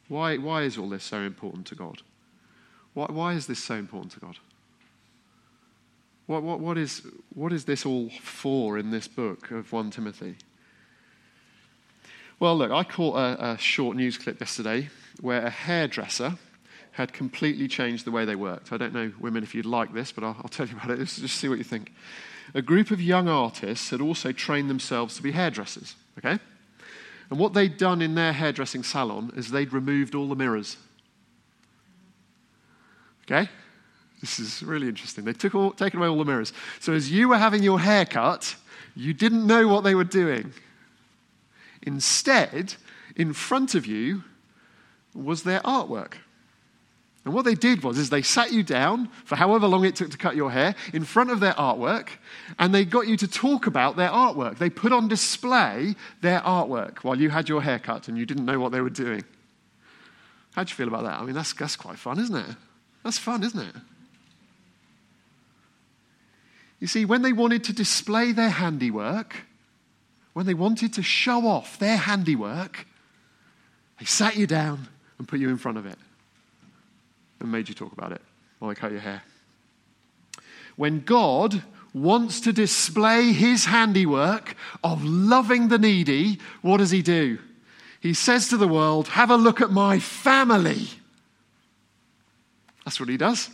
Why, 0.07 0.37
why 0.37 0.63
is 0.63 0.77
all 0.77 0.89
this 0.89 1.03
so 1.03 1.19
important 1.19 1.67
to 1.67 1.75
God? 1.75 2.01
Why, 2.95 3.05
why 3.09 3.33
is 3.33 3.45
this 3.45 3.63
so 3.63 3.75
important 3.75 4.11
to 4.13 4.19
God? 4.19 4.37
What, 6.25 6.43
what, 6.43 6.59
what, 6.59 6.77
is, 6.77 7.03
what 7.33 7.53
is 7.53 7.65
this 7.65 7.85
all 7.85 8.09
for 8.21 8.77
in 8.77 8.91
this 8.91 9.07
book 9.07 9.51
of 9.51 9.71
1 9.71 9.91
Timothy? 9.91 10.35
Well, 12.39 12.57
look, 12.57 12.71
I 12.71 12.83
caught 12.83 13.17
a, 13.17 13.51
a 13.51 13.57
short 13.57 13.97
news 13.97 14.17
clip 14.17 14.39
yesterday 14.39 14.89
where 15.19 15.45
a 15.45 15.49
hairdresser 15.49 16.35
had 16.91 17.11
completely 17.11 17.67
changed 17.67 18.05
the 18.05 18.11
way 18.11 18.23
they 18.23 18.35
worked. 18.35 18.71
I 18.71 18.77
don't 18.77 18.93
know, 18.93 19.11
women, 19.19 19.43
if 19.43 19.53
you'd 19.53 19.65
like 19.65 19.93
this, 19.93 20.11
but 20.11 20.23
I'll, 20.23 20.37
I'll 20.37 20.49
tell 20.49 20.65
you 20.65 20.77
about 20.77 20.91
it. 20.91 20.99
Just, 20.99 21.19
just 21.19 21.37
see 21.37 21.49
what 21.49 21.57
you 21.57 21.63
think. 21.65 21.93
A 22.53 22.61
group 22.61 22.91
of 22.91 23.01
young 23.01 23.27
artists 23.27 23.89
had 23.89 24.01
also 24.01 24.31
trained 24.31 24.69
themselves 24.69 25.15
to 25.17 25.21
be 25.21 25.31
hairdressers, 25.31 25.95
okay? 26.17 26.39
And 27.29 27.37
what 27.37 27.53
they'd 27.53 27.77
done 27.77 28.01
in 28.01 28.15
their 28.15 28.33
hairdressing 28.33 28.83
salon 28.83 29.33
is 29.35 29.51
they'd 29.51 29.73
removed 29.73 30.15
all 30.15 30.27
the 30.27 30.35
mirrors. 30.35 30.77
Okay? 33.25 33.49
This 34.21 34.39
is 34.39 34.63
really 34.63 34.87
interesting. 34.87 35.25
They 35.25 35.33
took 35.33 35.53
all, 35.53 35.71
taken 35.71 35.99
away 35.99 36.07
all 36.07 36.17
the 36.17 36.25
mirrors. 36.25 36.53
So 36.79 36.93
as 36.93 37.11
you 37.11 37.29
were 37.29 37.37
having 37.37 37.63
your 37.63 37.79
hair 37.79 38.05
cut, 38.05 38.55
you 38.95 39.13
didn't 39.13 39.45
know 39.45 39.67
what 39.67 39.83
they 39.83 39.93
were 39.93 40.03
doing. 40.03 40.53
Instead, 41.83 42.75
in 43.15 43.33
front 43.33 43.75
of 43.75 43.85
you 43.85 44.23
was 45.13 45.43
their 45.43 45.59
artwork. 45.61 46.13
And 47.25 47.33
what 47.33 47.45
they 47.45 47.55
did 47.55 47.83
was 47.83 47.97
is 47.97 48.09
they 48.09 48.21
sat 48.21 48.51
you 48.51 48.63
down 48.63 49.09
for 49.25 49.35
however 49.35 49.67
long 49.67 49.85
it 49.85 49.95
took 49.95 50.09
to 50.11 50.17
cut 50.17 50.35
your 50.35 50.51
hair 50.51 50.73
in 50.93 51.03
front 51.03 51.29
of 51.29 51.39
their 51.39 51.53
artwork 51.53 52.09
and 52.57 52.73
they 52.73 52.85
got 52.85 53.07
you 53.07 53.17
to 53.17 53.27
talk 53.27 53.67
about 53.67 53.97
their 53.97 54.09
artwork. 54.09 54.57
They 54.57 54.69
put 54.69 54.93
on 54.93 55.07
display 55.09 55.95
their 56.21 56.39
artwork 56.39 56.99
while 56.99 57.19
you 57.19 57.29
had 57.29 57.49
your 57.49 57.61
hair 57.61 57.77
cut 57.77 58.07
and 58.07 58.17
you 58.17 58.25
didn't 58.25 58.45
know 58.45 58.59
what 58.59 58.71
they 58.71 58.81
were 58.81 58.89
doing. 58.89 59.23
How'd 60.53 60.69
you 60.69 60.75
feel 60.75 60.87
about 60.87 61.03
that? 61.03 61.19
I 61.19 61.23
mean, 61.23 61.35
that's, 61.35 61.53
that's 61.53 61.75
quite 61.75 61.99
fun, 61.99 62.19
isn't 62.19 62.35
it? 62.35 62.55
That's 63.03 63.19
fun, 63.19 63.43
isn't 63.43 63.59
it? 63.59 63.75
You 66.79 66.87
see, 66.87 67.05
when 67.05 67.21
they 67.21 67.33
wanted 67.33 67.63
to 67.65 67.73
display 67.73 68.31
their 68.31 68.49
handiwork, 68.49 69.35
when 70.39 70.45
they 70.45 70.53
wanted 70.53 70.93
to 70.93 71.03
show 71.03 71.45
off 71.45 71.77
their 71.79 71.97
handiwork, 71.97 72.87
they 73.99 74.05
sat 74.05 74.37
you 74.37 74.47
down 74.47 74.87
and 75.17 75.27
put 75.27 75.37
you 75.37 75.49
in 75.49 75.57
front 75.57 75.77
of 75.77 75.85
it 75.85 75.97
and 77.41 77.51
made 77.51 77.67
you 77.67 77.75
talk 77.75 77.91
about 77.91 78.13
it 78.13 78.21
while 78.57 78.69
they 78.69 78.75
cut 78.75 78.93
your 78.93 79.01
hair. 79.01 79.21
When 80.77 81.01
God 81.01 81.61
wants 81.93 82.39
to 82.39 82.53
display 82.53 83.33
his 83.33 83.65
handiwork 83.65 84.55
of 84.81 85.03
loving 85.03 85.67
the 85.67 85.77
needy, 85.77 86.39
what 86.61 86.77
does 86.77 86.91
he 86.91 87.01
do? 87.01 87.37
He 87.99 88.13
says 88.13 88.47
to 88.47 88.55
the 88.55 88.65
world, 88.65 89.09
Have 89.09 89.31
a 89.31 89.35
look 89.35 89.59
at 89.59 89.71
my 89.71 89.99
family. 89.99 90.87
That's 92.85 92.97
what 92.97 93.09
he 93.09 93.17
does. 93.17 93.49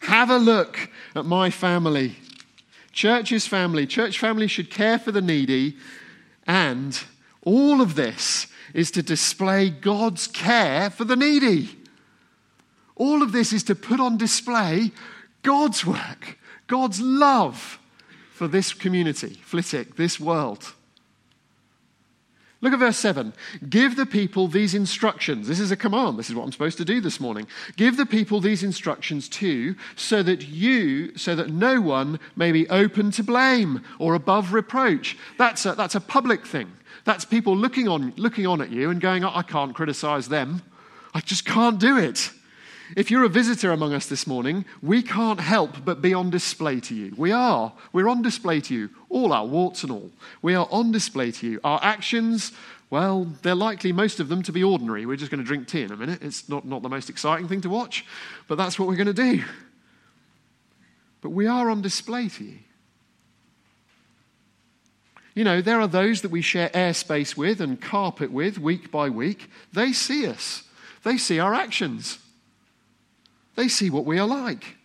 Have 0.00 0.28
a 0.28 0.36
look 0.36 0.90
at 1.16 1.24
my 1.24 1.48
family. 1.48 2.16
Church 2.92 3.32
is 3.32 3.46
family. 3.46 3.86
Church 3.86 4.18
family 4.18 4.46
should 4.46 4.70
care 4.70 4.98
for 4.98 5.10
the 5.10 5.22
needy. 5.22 5.78
And 6.46 6.98
all 7.44 7.80
of 7.80 7.94
this 7.94 8.46
is 8.74 8.90
to 8.92 9.02
display 9.02 9.70
God's 9.70 10.26
care 10.26 10.90
for 10.90 11.04
the 11.04 11.16
needy. 11.16 11.76
All 12.96 13.22
of 13.22 13.32
this 13.32 13.52
is 13.52 13.62
to 13.64 13.74
put 13.74 14.00
on 14.00 14.16
display 14.16 14.92
God's 15.42 15.84
work, 15.84 16.38
God's 16.66 17.00
love 17.00 17.78
for 18.32 18.48
this 18.48 18.72
community, 18.72 19.40
Flitwick, 19.42 19.96
this 19.96 20.18
world. 20.20 20.74
Look 22.62 22.72
at 22.72 22.78
verse 22.78 22.96
7. 22.96 23.34
Give 23.68 23.96
the 23.96 24.06
people 24.06 24.46
these 24.46 24.72
instructions. 24.72 25.48
This 25.48 25.58
is 25.58 25.72
a 25.72 25.76
command. 25.76 26.16
This 26.16 26.30
is 26.30 26.36
what 26.36 26.44
I'm 26.44 26.52
supposed 26.52 26.78
to 26.78 26.84
do 26.84 27.00
this 27.00 27.18
morning. 27.18 27.48
Give 27.76 27.96
the 27.96 28.06
people 28.06 28.40
these 28.40 28.62
instructions 28.62 29.28
too, 29.28 29.74
so 29.96 30.22
that 30.22 30.46
you, 30.46 31.16
so 31.18 31.34
that 31.34 31.50
no 31.50 31.80
one 31.80 32.20
may 32.36 32.52
be 32.52 32.68
open 32.68 33.10
to 33.12 33.24
blame 33.24 33.82
or 33.98 34.14
above 34.14 34.52
reproach. 34.52 35.18
That's 35.38 35.66
a, 35.66 35.74
that's 35.74 35.96
a 35.96 36.00
public 36.00 36.46
thing. 36.46 36.70
That's 37.04 37.24
people 37.24 37.56
looking 37.56 37.88
on, 37.88 38.14
looking 38.16 38.46
on 38.46 38.62
at 38.62 38.70
you 38.70 38.90
and 38.90 39.00
going, 39.00 39.24
I 39.24 39.42
can't 39.42 39.74
criticize 39.74 40.28
them. 40.28 40.62
I 41.12 41.20
just 41.20 41.44
can't 41.44 41.80
do 41.80 41.98
it. 41.98 42.30
If 42.96 43.10
you're 43.10 43.24
a 43.24 43.28
visitor 43.28 43.70
among 43.70 43.94
us 43.94 44.06
this 44.06 44.26
morning, 44.26 44.64
we 44.82 45.02
can't 45.02 45.40
help 45.40 45.84
but 45.84 46.02
be 46.02 46.12
on 46.12 46.30
display 46.30 46.80
to 46.80 46.94
you. 46.94 47.14
We 47.16 47.32
are. 47.32 47.72
We're 47.92 48.08
on 48.08 48.22
display 48.22 48.60
to 48.62 48.74
you, 48.74 48.90
all 49.08 49.32
our 49.32 49.46
warts 49.46 49.82
and 49.82 49.92
all. 49.92 50.10
We 50.42 50.54
are 50.54 50.68
on 50.70 50.92
display 50.92 51.30
to 51.32 51.46
you. 51.46 51.60
Our 51.64 51.80
actions, 51.82 52.52
well, 52.90 53.24
they're 53.42 53.54
likely, 53.54 53.92
most 53.92 54.20
of 54.20 54.28
them, 54.28 54.42
to 54.42 54.52
be 54.52 54.62
ordinary. 54.62 55.06
We're 55.06 55.16
just 55.16 55.30
going 55.30 55.42
to 55.42 55.46
drink 55.46 55.68
tea 55.68 55.82
in 55.82 55.92
a 55.92 55.96
minute. 55.96 56.22
It's 56.22 56.48
not, 56.48 56.66
not 56.66 56.82
the 56.82 56.88
most 56.88 57.08
exciting 57.08 57.48
thing 57.48 57.62
to 57.62 57.70
watch, 57.70 58.04
but 58.48 58.56
that's 58.56 58.78
what 58.78 58.88
we're 58.88 58.96
going 58.96 59.06
to 59.06 59.12
do. 59.14 59.42
But 61.22 61.30
we 61.30 61.46
are 61.46 61.70
on 61.70 61.82
display 61.82 62.28
to 62.28 62.44
you. 62.44 62.58
You 65.34 65.44
know, 65.44 65.62
there 65.62 65.80
are 65.80 65.88
those 65.88 66.20
that 66.22 66.30
we 66.30 66.42
share 66.42 66.68
airspace 66.70 67.36
with 67.38 67.62
and 67.62 67.80
carpet 67.80 68.30
with 68.30 68.58
week 68.58 68.90
by 68.90 69.08
week. 69.08 69.48
They 69.72 69.92
see 69.92 70.26
us, 70.26 70.64
they 71.04 71.16
see 71.16 71.38
our 71.38 71.54
actions. 71.54 72.18
They 73.54 73.68
see 73.68 73.90
what 73.90 74.04
we 74.04 74.18
are 74.18 74.26
like. 74.26 74.76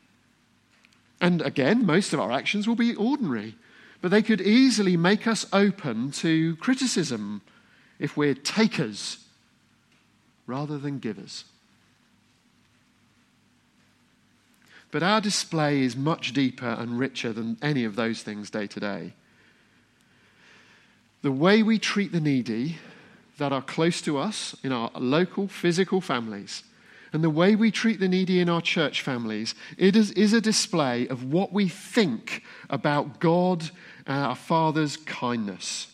And 1.19 1.41
again, 1.41 1.86
most 1.86 2.13
of 2.13 2.19
our 2.19 2.32
actions 2.32 2.67
will 2.67 2.75
be 2.75 2.95
ordinary, 2.95 3.56
but 4.01 4.12
they 4.12 4.21
could 4.21 4.41
easily 4.41 4.97
make 4.97 5.25
us 5.25 5.45
open 5.51 6.12
to 6.12 6.56
criticism 6.58 7.41
if 7.99 8.15
we're 8.15 8.36
takers 8.36 9.17
rather 10.45 10.77
than 10.77 10.99
givers. 10.99 11.45
But 14.91 15.03
our 15.03 15.19
display 15.19 15.82
is 15.82 15.95
much 15.95 16.34
deeper 16.34 16.69
and 16.69 16.97
richer 16.97 17.34
than 17.34 17.58
any 17.62 17.84
of 17.84 17.95
those 17.95 18.21
things 18.23 18.49
day 18.49 18.67
to 18.67 18.80
day. 18.80 19.13
The 21.23 21.32
way 21.32 21.62
we 21.63 21.77
treat 21.77 22.12
the 22.12 22.21
needy 22.21 22.77
that 23.38 23.51
are 23.51 23.62
close 23.62 24.01
to 24.01 24.17
us 24.17 24.56
in 24.63 24.71
our 24.71 24.91
local 24.95 25.47
physical 25.47 25.99
families 25.99 26.63
and 27.13 27.23
the 27.23 27.29
way 27.29 27.55
we 27.55 27.71
treat 27.71 27.99
the 27.99 28.07
needy 28.07 28.39
in 28.39 28.49
our 28.49 28.61
church 28.61 29.01
families, 29.01 29.55
it 29.77 29.95
is, 29.95 30.11
is 30.11 30.33
a 30.33 30.41
display 30.41 31.07
of 31.07 31.23
what 31.23 31.53
we 31.53 31.67
think 31.67 32.43
about 32.69 33.19
God 33.19 33.69
and 34.05 34.25
our 34.25 34.35
Father's 34.35 34.97
kindness. 34.97 35.87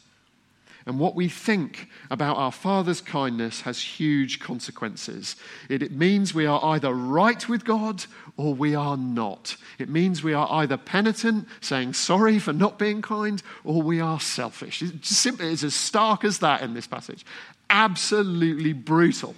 And 0.86 1.00
what 1.00 1.16
we 1.16 1.30
think 1.30 1.88
about 2.12 2.36
our 2.36 2.52
Father's 2.52 3.00
kindness 3.00 3.62
has 3.62 3.82
huge 3.82 4.40
consequences. 4.40 5.38
It, 5.70 5.82
it, 5.82 5.94
means 5.94 6.34
we 6.34 6.46
are 6.46 6.64
either 6.64 6.94
right 6.94 7.48
with 7.48 7.64
God 7.64 8.04
or 8.36 8.54
we 8.54 8.76
are 8.76 8.98
not. 8.98 9.56
It 9.80 9.88
means 9.88 10.24
we 10.24 10.34
are 10.34 10.48
either 10.52 10.76
penitent, 10.76 11.48
saying 11.62 11.94
sorry 11.94 12.38
for 12.38 12.52
not 12.52 12.78
being 12.78 13.02
kind, 13.02 13.42
or 13.64 13.82
we 13.82 14.02
are 14.02 14.20
selfish. 14.20 14.82
It 14.82 15.06
simply 15.06 15.54
is 15.54 15.64
as 15.64 15.74
stark 15.74 16.26
as 16.26 16.40
that 16.40 16.62
in 16.62 16.74
this 16.74 16.88
passage. 16.88 17.26
Absolutely 17.70 18.74
brutal. 18.74 19.36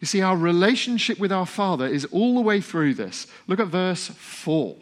You 0.00 0.06
see, 0.06 0.22
our 0.22 0.36
relationship 0.36 1.18
with 1.18 1.30
our 1.30 1.46
Father 1.46 1.86
is 1.86 2.06
all 2.06 2.34
the 2.34 2.40
way 2.40 2.60
through 2.60 2.94
this. 2.94 3.26
Look 3.46 3.60
at 3.60 3.66
verse 3.66 4.08
4. 4.08 4.74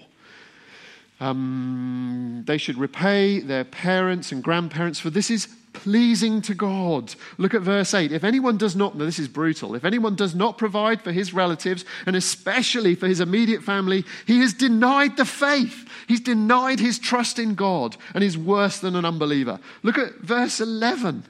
Um, 1.20 2.44
they 2.46 2.58
should 2.58 2.78
repay 2.78 3.40
their 3.40 3.64
parents 3.64 4.30
and 4.30 4.42
grandparents, 4.42 5.00
for 5.00 5.10
this 5.10 5.30
is 5.30 5.48
pleasing 5.72 6.40
to 6.42 6.54
God. 6.54 7.14
Look 7.36 7.54
at 7.54 7.62
verse 7.62 7.94
8. 7.94 8.12
If 8.12 8.22
anyone 8.22 8.56
does 8.56 8.76
not, 8.76 8.96
this 8.98 9.18
is 9.18 9.28
brutal, 9.28 9.74
if 9.74 9.84
anyone 9.84 10.14
does 10.14 10.34
not 10.34 10.58
provide 10.58 11.02
for 11.02 11.12
his 11.12 11.34
relatives, 11.34 11.84
and 12.06 12.14
especially 12.14 12.94
for 12.94 13.08
his 13.08 13.20
immediate 13.20 13.62
family, 13.62 14.04
he 14.26 14.40
has 14.40 14.52
denied 14.54 15.16
the 15.16 15.24
faith. 15.24 15.88
He's 16.06 16.20
denied 16.20 16.78
his 16.78 16.98
trust 16.98 17.38
in 17.38 17.54
God 17.54 17.96
and 18.14 18.22
is 18.22 18.38
worse 18.38 18.78
than 18.78 18.94
an 18.94 19.04
unbeliever. 19.04 19.58
Look 19.82 19.98
at 19.98 20.16
verse 20.16 20.60
11. 20.60 21.24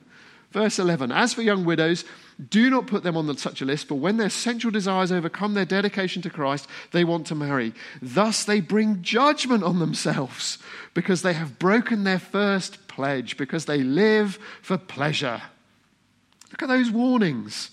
Verse 0.51 0.79
11. 0.79 1.13
As 1.13 1.35
for 1.35 1.43
young 1.43 1.65
widows, 1.65 2.05
do 2.51 2.71
not 2.71 2.87
put 2.87 3.03
them 3.03 3.17
on 3.17 3.37
such 3.37 3.61
a 3.61 3.65
list, 3.65 3.89
but 3.89 3.97
when 3.97 4.17
their 4.17 4.31
sensual 4.31 4.71
desires 4.71 5.13
overcome 5.13 5.55
their 5.55 5.65
dedication 5.65 6.23
to 6.23 6.31
Christ, 6.31 6.67
they 6.93 7.05
want 7.05 7.27
to 7.27 7.35
marry. 7.35 7.75
Thus 8.01 8.45
they 8.45 8.61
bring 8.61 9.03
judgment 9.03 9.63
on 9.63 9.79
themselves 9.79 10.59
because 10.95 11.23
they 11.23 11.35
have 11.35 11.59
broken 11.59 12.05
their 12.05 12.19
first 12.19 12.89
pledge, 12.89 13.37
because 13.37 13.67
they 13.67 13.83
live 13.83 14.39
for 14.63 14.79
pleasure. 14.79 15.43
Look 16.51 16.63
at 16.63 16.69
those 16.69 16.91
warnings. 16.91 17.71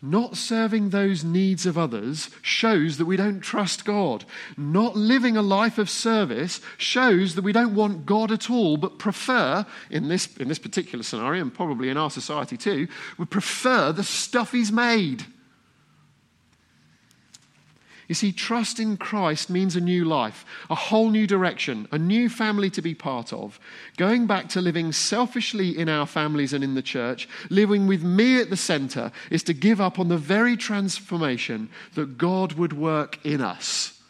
Not 0.00 0.36
serving 0.36 0.90
those 0.90 1.24
needs 1.24 1.66
of 1.66 1.76
others 1.76 2.30
shows 2.40 2.98
that 2.98 3.06
we 3.06 3.16
don't 3.16 3.40
trust 3.40 3.84
God. 3.84 4.24
Not 4.56 4.96
living 4.96 5.36
a 5.36 5.42
life 5.42 5.76
of 5.76 5.90
service 5.90 6.60
shows 6.76 7.34
that 7.34 7.42
we 7.42 7.52
don't 7.52 7.74
want 7.74 8.06
God 8.06 8.30
at 8.30 8.48
all, 8.48 8.76
but 8.76 9.00
prefer, 9.00 9.66
in 9.90 10.08
this, 10.08 10.36
in 10.36 10.46
this 10.46 10.60
particular 10.60 11.02
scenario, 11.02 11.42
and 11.42 11.52
probably 11.52 11.88
in 11.88 11.96
our 11.96 12.10
society 12.10 12.56
too, 12.56 12.86
we 13.18 13.24
prefer 13.24 13.90
the 13.90 14.04
stuff 14.04 14.52
He's 14.52 14.70
made. 14.70 15.26
You 18.08 18.14
see, 18.14 18.32
trust 18.32 18.80
in 18.80 18.96
Christ 18.96 19.50
means 19.50 19.76
a 19.76 19.82
new 19.82 20.06
life, 20.06 20.46
a 20.70 20.74
whole 20.74 21.10
new 21.10 21.26
direction, 21.26 21.86
a 21.92 21.98
new 21.98 22.30
family 22.30 22.70
to 22.70 22.80
be 22.80 22.94
part 22.94 23.34
of. 23.34 23.60
Going 23.98 24.26
back 24.26 24.48
to 24.50 24.62
living 24.62 24.92
selfishly 24.92 25.78
in 25.78 25.90
our 25.90 26.06
families 26.06 26.54
and 26.54 26.64
in 26.64 26.74
the 26.74 26.80
church, 26.80 27.28
living 27.50 27.86
with 27.86 28.02
me 28.02 28.40
at 28.40 28.48
the 28.48 28.56
center, 28.56 29.12
is 29.30 29.42
to 29.42 29.52
give 29.52 29.78
up 29.78 29.98
on 29.98 30.08
the 30.08 30.16
very 30.16 30.56
transformation 30.56 31.68
that 31.94 32.16
God 32.16 32.54
would 32.54 32.72
work 32.72 33.24
in 33.26 33.42
us. 33.42 34.00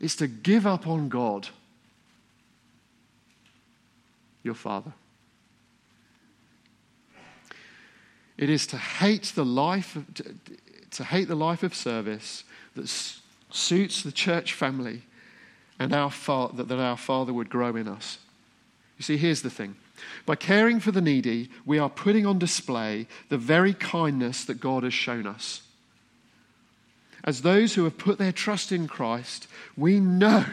It's 0.00 0.16
to 0.16 0.26
give 0.26 0.66
up 0.66 0.86
on 0.86 1.10
God, 1.10 1.48
your 4.42 4.54
Father. 4.54 4.94
It 8.36 8.50
is 8.50 8.66
to 8.68 8.76
hate 8.76 9.32
the 9.34 9.44
life, 9.44 9.96
to, 10.14 10.34
to 10.90 11.04
hate 11.04 11.28
the 11.28 11.34
life 11.34 11.62
of 11.62 11.74
service 11.74 12.44
that 12.74 12.88
suits 13.50 14.02
the 14.02 14.12
church 14.12 14.52
family 14.52 15.02
and 15.78 15.92
our 15.92 16.10
fa- 16.10 16.50
that, 16.54 16.68
that 16.68 16.78
our 16.78 16.96
Father 16.96 17.32
would 17.32 17.48
grow 17.48 17.76
in 17.76 17.88
us. 17.88 18.18
You 18.98 19.02
see, 19.02 19.16
here's 19.16 19.42
the 19.42 19.50
thing. 19.50 19.76
By 20.26 20.34
caring 20.34 20.80
for 20.80 20.90
the 20.90 21.00
needy, 21.00 21.50
we 21.64 21.78
are 21.78 21.88
putting 21.88 22.26
on 22.26 22.38
display 22.38 23.06
the 23.28 23.38
very 23.38 23.74
kindness 23.74 24.44
that 24.44 24.60
God 24.60 24.82
has 24.82 24.94
shown 24.94 25.26
us. 25.26 25.62
As 27.22 27.42
those 27.42 27.74
who 27.74 27.84
have 27.84 27.96
put 27.96 28.18
their 28.18 28.32
trust 28.32 28.70
in 28.70 28.86
Christ, 28.86 29.48
we 29.76 29.98
know, 29.98 30.44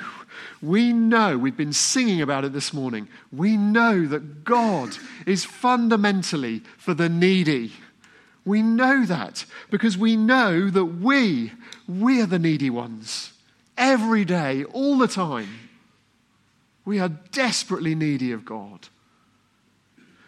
we 0.62 0.94
know, 0.94 1.38
we've 1.38 1.58
been 1.58 1.74
singing 1.74 2.22
about 2.22 2.46
it 2.46 2.54
this 2.54 2.74
morning, 2.74 3.08
we 3.32 3.58
know 3.58 4.06
that 4.08 4.44
God 4.44 4.98
is 5.26 5.46
fundamentally 5.46 6.60
for 6.78 6.94
the 6.94 7.10
needy. 7.10 7.74
We 8.46 8.62
know 8.62 9.06
that 9.06 9.46
because 9.70 9.98
we 9.98 10.16
know 10.16 10.70
that 10.70 10.86
we, 10.86 11.52
we 11.88 12.22
are 12.22 12.26
the 12.26 12.40
needy 12.40 12.70
ones. 12.70 13.34
Every 13.78 14.26
day, 14.26 14.64
all 14.64 14.98
the 14.98 15.08
time. 15.08 15.70
We 16.86 17.00
are 17.00 17.10
desperately 17.10 17.96
needy 17.96 18.32
of 18.32 18.46
God. 18.46 18.88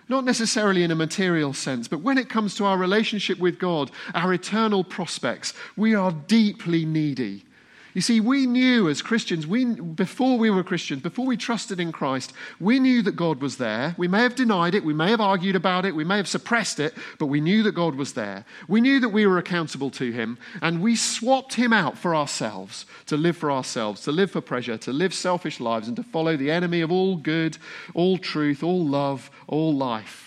Not 0.09 0.25
necessarily 0.25 0.83
in 0.83 0.91
a 0.91 0.95
material 0.95 1.53
sense, 1.53 1.87
but 1.87 2.01
when 2.01 2.17
it 2.17 2.29
comes 2.29 2.55
to 2.55 2.65
our 2.65 2.77
relationship 2.77 3.39
with 3.39 3.57
God, 3.57 3.89
our 4.13 4.33
eternal 4.33 4.83
prospects, 4.83 5.53
we 5.75 5.95
are 5.95 6.11
deeply 6.11 6.85
needy. 6.85 7.45
You 7.93 8.01
see, 8.01 8.19
we 8.19 8.47
knew 8.47 8.89
as 8.89 9.03
Christians, 9.03 9.45
we, 9.45 9.65
before 9.65 10.39
we 10.39 10.49
were 10.49 10.63
Christians, 10.63 11.03
before 11.03 11.27
we 11.27 11.37
trusted 11.37 11.79
in 11.79 11.91
Christ, 11.91 12.33
we 12.59 12.79
knew 12.79 13.03
that 13.03 13.15
God 13.15 13.39
was 13.39 13.57
there. 13.57 13.93
We 13.97 14.07
may 14.07 14.23
have 14.23 14.35
denied 14.35 14.73
it, 14.73 14.83
we 14.83 14.95
may 14.95 15.11
have 15.11 15.21
argued 15.21 15.55
about 15.55 15.85
it, 15.85 15.95
we 15.95 16.03
may 16.03 16.17
have 16.17 16.27
suppressed 16.27 16.79
it, 16.79 16.95
but 17.19 17.27
we 17.27 17.39
knew 17.39 17.61
that 17.63 17.73
God 17.73 17.93
was 17.93 18.13
there. 18.13 18.45
We 18.67 18.81
knew 18.81 18.99
that 18.99 19.09
we 19.09 19.27
were 19.27 19.37
accountable 19.37 19.91
to 19.91 20.11
Him, 20.11 20.39
and 20.61 20.81
we 20.81 20.95
swapped 20.95 21.53
Him 21.53 21.71
out 21.71 21.97
for 21.97 22.15
ourselves, 22.15 22.87
to 23.05 23.17
live 23.17 23.37
for 23.37 23.51
ourselves, 23.51 24.01
to 24.01 24.11
live 24.11 24.31
for 24.31 24.41
pleasure, 24.41 24.77
to 24.79 24.91
live 24.91 25.13
selfish 25.13 25.59
lives, 25.59 25.87
and 25.87 25.95
to 25.97 26.03
follow 26.03 26.35
the 26.35 26.49
enemy 26.49 26.81
of 26.81 26.91
all 26.91 27.15
good, 27.15 27.59
all 27.93 28.17
truth, 28.17 28.63
all 28.63 28.85
love, 28.85 29.29
all 29.47 29.75
life. 29.75 30.22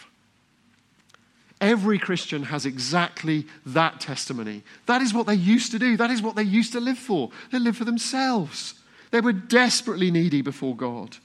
Every 1.60 1.98
Christian 1.98 2.44
has 2.44 2.66
exactly 2.66 3.46
that 3.64 4.00
testimony. 4.00 4.62
That 4.86 5.00
is 5.00 5.14
what 5.14 5.26
they 5.26 5.34
used 5.34 5.72
to 5.72 5.78
do. 5.78 5.96
That 5.96 6.10
is 6.10 6.20
what 6.20 6.36
they 6.36 6.42
used 6.42 6.72
to 6.72 6.80
live 6.80 6.98
for. 6.98 7.30
They 7.50 7.58
lived 7.58 7.78
for 7.78 7.84
themselves. 7.84 8.74
They 9.10 9.20
were 9.20 9.32
desperately 9.32 10.10
needy 10.10 10.42
before 10.42 10.76
God. 10.76 11.16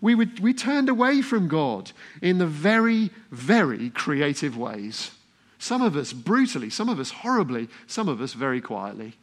We, 0.00 0.14
would, 0.14 0.40
we 0.40 0.52
turned 0.52 0.88
away 0.88 1.22
from 1.22 1.48
God 1.48 1.92
in 2.20 2.38
the 2.38 2.46
very, 2.46 3.10
very 3.30 3.90
creative 3.90 4.56
ways. 4.56 5.12
Some 5.58 5.82
of 5.82 5.96
us 5.96 6.12
brutally, 6.12 6.70
some 6.70 6.88
of 6.88 6.98
us 6.98 7.10
horribly, 7.10 7.68
some 7.86 8.08
of 8.08 8.20
us 8.20 8.32
very 8.32 8.60
quietly. 8.60 9.14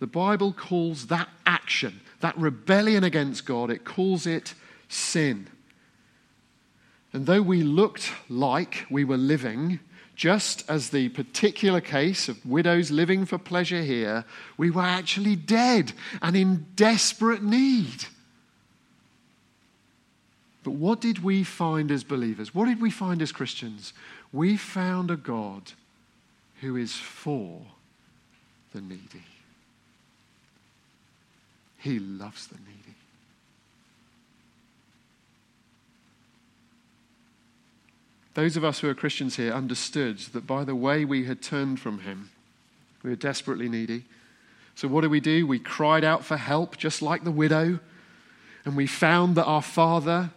The 0.00 0.06
Bible 0.06 0.52
calls 0.52 1.06
that 1.06 1.28
action, 1.46 2.00
that 2.20 2.36
rebellion 2.36 3.04
against 3.04 3.46
God, 3.46 3.70
it 3.70 3.84
calls 3.84 4.26
it 4.26 4.54
sin. 4.88 5.48
And 7.16 7.24
though 7.24 7.40
we 7.40 7.62
looked 7.62 8.12
like 8.28 8.84
we 8.90 9.02
were 9.02 9.16
living, 9.16 9.80
just 10.16 10.68
as 10.68 10.90
the 10.90 11.08
particular 11.08 11.80
case 11.80 12.28
of 12.28 12.44
widows 12.44 12.90
living 12.90 13.24
for 13.24 13.38
pleasure 13.38 13.80
here, 13.80 14.26
we 14.58 14.70
were 14.70 14.82
actually 14.82 15.34
dead 15.34 15.94
and 16.20 16.36
in 16.36 16.66
desperate 16.76 17.42
need. 17.42 18.04
But 20.62 20.72
what 20.72 21.00
did 21.00 21.24
we 21.24 21.42
find 21.42 21.90
as 21.90 22.04
believers? 22.04 22.54
What 22.54 22.66
did 22.66 22.82
we 22.82 22.90
find 22.90 23.22
as 23.22 23.32
Christians? 23.32 23.94
We 24.30 24.58
found 24.58 25.10
a 25.10 25.16
God 25.16 25.72
who 26.60 26.76
is 26.76 26.92
for 26.96 27.62
the 28.74 28.82
needy. 28.82 29.24
He 31.78 31.98
loves 31.98 32.48
the 32.48 32.58
needy. 32.58 32.85
Those 38.36 38.58
of 38.58 38.64
us 38.64 38.80
who 38.80 38.88
are 38.90 38.94
Christians 38.94 39.36
here 39.36 39.50
understood 39.50 40.18
that 40.34 40.46
by 40.46 40.62
the 40.62 40.74
way 40.74 41.06
we 41.06 41.24
had 41.24 41.40
turned 41.40 41.80
from 41.80 42.00
Him, 42.00 42.28
we 43.02 43.08
were 43.08 43.16
desperately 43.16 43.66
needy. 43.66 44.04
So, 44.74 44.88
what 44.88 45.00
did 45.00 45.10
we 45.10 45.20
do? 45.20 45.46
We 45.46 45.58
cried 45.58 46.04
out 46.04 46.22
for 46.22 46.36
help, 46.36 46.76
just 46.76 47.00
like 47.00 47.24
the 47.24 47.30
widow. 47.30 47.78
And 48.66 48.76
we 48.76 48.86
found 48.86 49.36
that 49.36 49.46
our 49.46 49.62
Father, 49.62 50.32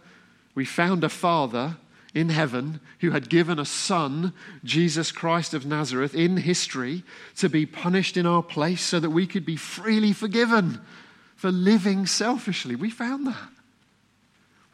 we 0.54 0.64
found 0.64 1.04
a 1.04 1.10
Father 1.10 1.76
in 2.14 2.30
heaven 2.30 2.80
who 3.00 3.10
had 3.10 3.28
given 3.28 3.58
a 3.58 3.66
Son, 3.66 4.32
Jesus 4.64 5.12
Christ 5.12 5.52
of 5.52 5.66
Nazareth, 5.66 6.14
in 6.14 6.38
history 6.38 7.04
to 7.36 7.50
be 7.50 7.66
punished 7.66 8.16
in 8.16 8.24
our 8.24 8.42
place 8.42 8.80
so 8.80 8.98
that 8.98 9.10
we 9.10 9.26
could 9.26 9.44
be 9.44 9.56
freely 9.56 10.14
forgiven 10.14 10.80
for 11.36 11.52
living 11.52 12.06
selfishly. 12.06 12.74
We 12.74 12.88
found 12.88 13.26
that 13.26 13.50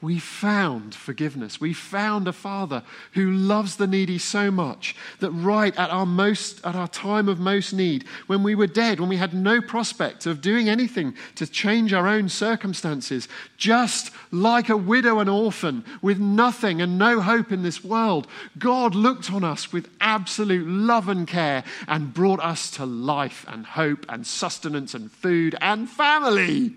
we 0.02 0.18
found 0.18 0.94
forgiveness. 0.94 1.58
We 1.58 1.72
found 1.72 2.28
a 2.28 2.32
father 2.32 2.82
who 3.12 3.30
loves 3.30 3.76
the 3.76 3.86
needy 3.86 4.18
so 4.18 4.50
much 4.50 4.94
that 5.20 5.30
right 5.30 5.74
at 5.78 5.88
our 5.88 6.04
most 6.04 6.64
at 6.66 6.74
our 6.74 6.88
time 6.88 7.30
of 7.30 7.40
most 7.40 7.72
need, 7.72 8.04
when 8.26 8.42
we 8.42 8.54
were 8.54 8.66
dead, 8.66 9.00
when 9.00 9.08
we 9.08 9.16
had 9.16 9.32
no 9.32 9.62
prospect 9.62 10.26
of 10.26 10.42
doing 10.42 10.68
anything 10.68 11.14
to 11.36 11.46
change 11.46 11.94
our 11.94 12.06
own 12.06 12.28
circumstances, 12.28 13.26
just 13.56 14.10
like 14.30 14.68
a 14.68 14.76
widow 14.76 15.18
and 15.18 15.30
orphan 15.30 15.82
with 16.02 16.18
nothing 16.18 16.82
and 16.82 16.98
no 16.98 17.22
hope 17.22 17.50
in 17.50 17.62
this 17.62 17.82
world, 17.82 18.26
God 18.58 18.94
looked 18.94 19.32
on 19.32 19.44
us 19.44 19.72
with 19.72 19.88
absolute 19.98 20.68
love 20.68 21.08
and 21.08 21.26
care 21.26 21.64
and 21.88 22.12
brought 22.12 22.40
us 22.40 22.70
to 22.72 22.84
life 22.84 23.46
and 23.48 23.64
hope 23.64 24.04
and 24.10 24.26
sustenance 24.26 24.92
and 24.92 25.10
food 25.10 25.56
and 25.62 25.88
family 25.88 26.74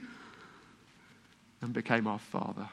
and 1.61 1.73
became 1.73 2.07
our 2.07 2.19
father. 2.19 2.69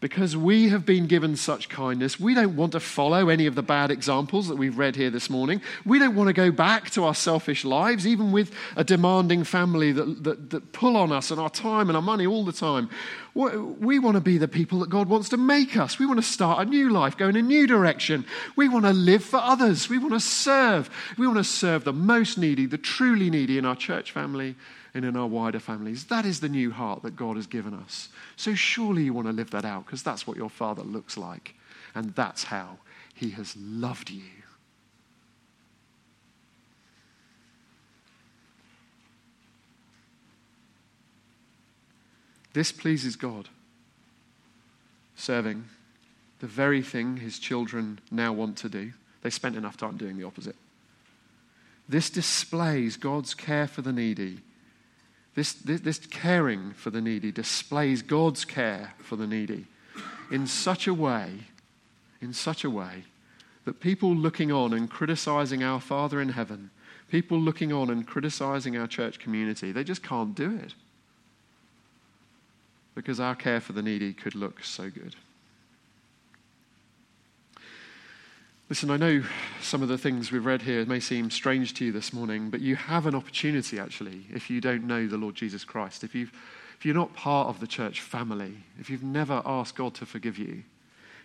Because 0.00 0.34
we 0.34 0.70
have 0.70 0.86
been 0.86 1.06
given 1.06 1.36
such 1.36 1.68
kindness, 1.68 2.18
we 2.18 2.34
don't 2.34 2.56
want 2.56 2.72
to 2.72 2.80
follow 2.80 3.28
any 3.28 3.46
of 3.46 3.54
the 3.54 3.62
bad 3.62 3.90
examples 3.90 4.48
that 4.48 4.56
we've 4.56 4.78
read 4.78 4.96
here 4.96 5.10
this 5.10 5.28
morning. 5.28 5.60
We 5.84 5.98
don't 5.98 6.14
want 6.14 6.28
to 6.28 6.32
go 6.32 6.50
back 6.50 6.90
to 6.90 7.04
our 7.04 7.14
selfish 7.14 7.64
lives, 7.66 8.06
even 8.06 8.32
with 8.32 8.52
a 8.76 8.84
demanding 8.84 9.44
family 9.44 9.92
that, 9.92 10.24
that, 10.24 10.50
that 10.50 10.72
pull 10.72 10.96
on 10.96 11.12
us 11.12 11.30
and 11.30 11.38
our 11.38 11.50
time 11.50 11.90
and 11.90 11.96
our 11.96 12.02
money 12.02 12.26
all 12.26 12.44
the 12.44 12.52
time. 12.52 12.88
We 13.34 13.98
want 13.98 14.16
to 14.16 14.20
be 14.20 14.38
the 14.38 14.48
people 14.48 14.80
that 14.80 14.88
God 14.88 15.08
wants 15.08 15.28
to 15.28 15.36
make 15.36 15.76
us. 15.76 15.98
We 15.98 16.06
want 16.06 16.18
to 16.18 16.26
start 16.26 16.66
a 16.66 16.68
new 16.68 16.90
life, 16.90 17.16
go 17.16 17.28
in 17.28 17.36
a 17.36 17.42
new 17.42 17.66
direction. 17.66 18.24
We 18.56 18.68
want 18.68 18.86
to 18.86 18.92
live 18.92 19.22
for 19.22 19.38
others. 19.38 19.88
We 19.88 19.98
want 19.98 20.14
to 20.14 20.20
serve. 20.20 20.90
We 21.18 21.26
want 21.26 21.38
to 21.38 21.44
serve 21.44 21.84
the 21.84 21.92
most 21.92 22.38
needy, 22.38 22.66
the 22.66 22.78
truly 22.78 23.30
needy 23.30 23.58
in 23.58 23.66
our 23.66 23.76
church 23.76 24.12
family 24.12 24.56
and 24.94 25.04
in 25.04 25.16
our 25.16 25.26
wider 25.26 25.60
families. 25.60 26.04
That 26.04 26.24
is 26.24 26.40
the 26.40 26.48
new 26.48 26.70
heart 26.70 27.02
that 27.02 27.16
God 27.16 27.36
has 27.36 27.46
given 27.46 27.74
us. 27.74 28.08
So 28.36 28.54
surely 28.54 29.04
you 29.04 29.12
want 29.12 29.28
to 29.28 29.32
live 29.32 29.50
that 29.50 29.64
out 29.64 29.86
because 29.86 30.02
that's 30.02 30.26
what 30.26 30.36
your 30.36 30.50
Father 30.50 30.82
looks 30.82 31.16
like. 31.16 31.54
And 31.94 32.14
that's 32.14 32.44
how 32.44 32.78
He 33.14 33.30
has 33.30 33.56
loved 33.56 34.10
you. 34.10 34.22
This 42.52 42.72
pleases 42.72 43.14
God. 43.14 43.48
Serving 45.14 45.66
the 46.40 46.46
very 46.46 46.82
thing 46.82 47.18
His 47.18 47.38
children 47.38 48.00
now 48.10 48.32
want 48.32 48.56
to 48.58 48.68
do. 48.68 48.92
They 49.22 49.30
spent 49.30 49.56
enough 49.56 49.76
time 49.76 49.96
doing 49.96 50.16
the 50.16 50.24
opposite. 50.24 50.56
This 51.88 52.08
displays 52.08 52.96
God's 52.96 53.34
care 53.34 53.66
for 53.66 53.82
the 53.82 53.92
needy 53.92 54.40
this, 55.34 55.52
this, 55.52 55.80
this, 55.80 55.98
caring 55.98 56.72
for 56.72 56.90
the 56.90 57.00
needy 57.00 57.30
displays 57.30 58.02
God's 58.02 58.44
care 58.44 58.94
for 58.98 59.16
the 59.16 59.26
needy 59.26 59.66
in 60.30 60.46
such 60.46 60.86
a 60.86 60.94
way, 60.94 61.30
in 62.20 62.32
such 62.32 62.64
a 62.64 62.70
way 62.70 63.04
that 63.64 63.80
people 63.80 64.14
looking 64.14 64.50
on 64.50 64.72
and 64.72 64.90
criticizing 64.90 65.62
our 65.62 65.80
Father 65.80 66.20
in 66.20 66.30
heaven, 66.30 66.70
people 67.08 67.38
looking 67.38 67.72
on 67.72 67.90
and 67.90 68.06
criticizing 68.06 68.76
our 68.76 68.86
church 68.86 69.18
community, 69.18 69.72
they 69.72 69.84
just 69.84 70.02
can't 70.02 70.34
do 70.34 70.56
it 70.56 70.74
because 72.94 73.20
our 73.20 73.34
care 73.34 73.60
for 73.60 73.72
the 73.72 73.82
needy 73.82 74.12
could 74.12 74.34
look 74.34 74.64
so 74.64 74.90
good. 74.90 75.14
Listen, 78.70 78.92
I 78.92 78.98
know 78.98 79.24
some 79.60 79.82
of 79.82 79.88
the 79.88 79.98
things 79.98 80.30
we've 80.30 80.46
read 80.46 80.62
here 80.62 80.86
may 80.86 81.00
seem 81.00 81.28
strange 81.28 81.74
to 81.74 81.86
you 81.86 81.90
this 81.90 82.12
morning, 82.12 82.50
but 82.50 82.60
you 82.60 82.76
have 82.76 83.04
an 83.04 83.16
opportunity 83.16 83.80
actually 83.80 84.26
if 84.32 84.48
you 84.48 84.60
don't 84.60 84.84
know 84.84 85.08
the 85.08 85.16
Lord 85.16 85.34
Jesus 85.34 85.64
Christ. 85.64 86.04
If, 86.04 86.14
you've, 86.14 86.30
if 86.78 86.86
you're 86.86 86.94
not 86.94 87.12
part 87.12 87.48
of 87.48 87.58
the 87.58 87.66
church 87.66 88.00
family, 88.00 88.54
if 88.78 88.88
you've 88.88 89.02
never 89.02 89.42
asked 89.44 89.74
God 89.74 89.94
to 89.94 90.06
forgive 90.06 90.38
you, 90.38 90.62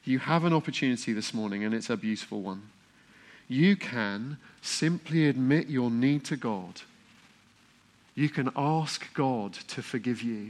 you 0.03 0.17
have 0.17 0.43
an 0.43 0.53
opportunity 0.53 1.13
this 1.13 1.35
morning, 1.35 1.63
and 1.63 1.75
it's 1.75 1.91
a 1.91 1.97
beautiful 1.97 2.41
one. 2.41 2.63
You 3.47 3.75
can 3.75 4.37
simply 4.63 5.27
admit 5.27 5.67
your 5.67 5.91
need 5.91 6.25
to 6.25 6.37
God. 6.37 6.81
You 8.15 8.27
can 8.27 8.49
ask 8.55 9.13
God 9.13 9.53
to 9.53 9.83
forgive 9.83 10.23
you. 10.23 10.49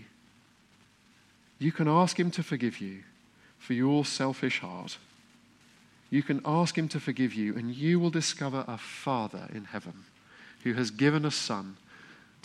You 1.59 1.73
can 1.73 1.89
ask 1.89 2.17
Him 2.17 2.31
to 2.31 2.43
forgive 2.43 2.79
you 2.79 3.03
for 3.59 3.73
your 3.73 4.05
selfish 4.05 4.61
heart 4.61 4.97
you 6.09 6.23
can 6.23 6.41
ask 6.45 6.77
Him 6.77 6.87
to 6.89 6.99
forgive 6.99 7.33
you, 7.33 7.55
and 7.55 7.73
you 7.73 7.99
will 7.99 8.09
discover 8.09 8.63
a 8.67 8.77
Father 8.77 9.47
in 9.53 9.65
heaven 9.65 10.05
who 10.63 10.73
has 10.73 10.91
given 10.91 11.25
a 11.25 11.31
Son 11.31 11.77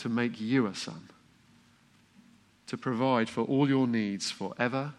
to 0.01 0.09
make 0.09 0.41
you 0.41 0.67
a 0.67 0.75
son, 0.75 1.11
to 2.67 2.79
provide 2.79 3.29
for 3.29 3.43
all 3.43 3.69
your 3.69 3.87
needs 3.87 4.31
forever 4.31 4.95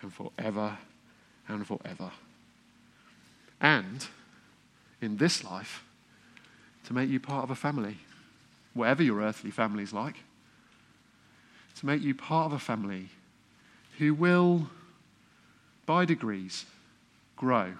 and 0.00 0.12
forever 0.12 0.78
and 1.46 1.66
forever. 1.66 2.10
And 3.60 4.06
in 5.02 5.18
this 5.18 5.44
life, 5.44 5.84
to 6.86 6.94
make 6.94 7.10
you 7.10 7.20
part 7.20 7.44
of 7.44 7.50
a 7.50 7.54
family, 7.54 7.98
whatever 8.72 9.02
your 9.02 9.20
earthly 9.20 9.50
family 9.50 9.82
is 9.82 9.92
like, 9.92 10.16
to 11.76 11.86
make 11.86 12.00
you 12.00 12.14
part 12.14 12.46
of 12.46 12.52
a 12.54 12.58
family 12.58 13.10
who 13.98 14.14
will, 14.14 14.70
by 15.84 16.06
degrees, 16.06 16.64
grow 17.36 17.74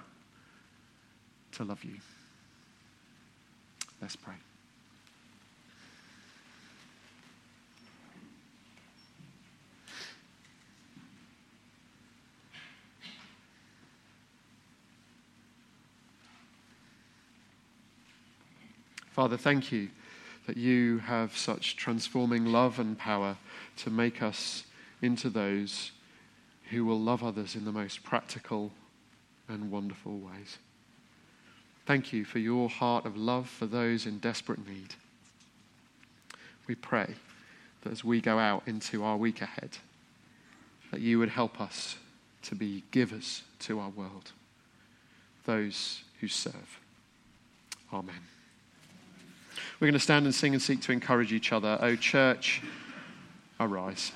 to 1.52 1.64
love 1.64 1.84
you. 1.84 1.96
Let's 4.00 4.16
pray. 4.16 4.34
Father, 19.10 19.36
thank 19.36 19.70
you 19.70 19.90
that 20.46 20.56
you 20.56 20.98
have 20.98 21.36
such 21.36 21.76
transforming 21.76 22.46
love 22.46 22.78
and 22.78 22.96
power 22.96 23.36
to 23.76 23.90
make 23.90 24.22
us 24.22 24.64
into 25.02 25.28
those 25.28 25.92
who 26.70 26.84
will 26.84 26.98
love 26.98 27.22
others 27.22 27.54
in 27.54 27.64
the 27.64 27.72
most 27.72 28.02
practical 28.02 28.72
and 29.48 29.70
wonderful 29.70 30.18
ways. 30.18 30.58
Thank 31.86 32.12
you 32.12 32.24
for 32.24 32.38
your 32.38 32.68
heart 32.68 33.04
of 33.04 33.16
love 33.16 33.48
for 33.48 33.66
those 33.66 34.06
in 34.06 34.18
desperate 34.18 34.66
need. 34.66 34.94
We 36.66 36.74
pray 36.74 37.14
that 37.82 37.92
as 37.92 38.04
we 38.04 38.20
go 38.20 38.38
out 38.38 38.62
into 38.66 39.02
our 39.02 39.16
week 39.16 39.42
ahead, 39.42 39.78
that 40.90 41.00
you 41.00 41.18
would 41.18 41.30
help 41.30 41.60
us 41.60 41.96
to 42.42 42.54
be 42.54 42.84
givers 42.90 43.42
to 43.60 43.80
our 43.80 43.90
world, 43.90 44.32
those 45.46 46.02
who 46.20 46.28
serve. 46.28 46.78
Amen. 47.92 48.14
We're 49.78 49.86
going 49.86 49.94
to 49.94 50.00
stand 50.00 50.26
and 50.26 50.34
sing 50.34 50.52
and 50.52 50.62
seek 50.62 50.80
to 50.82 50.92
encourage 50.92 51.32
each 51.32 51.52
other. 51.52 51.78
Oh, 51.80 51.96
church, 51.96 52.62
arise. 53.58 54.12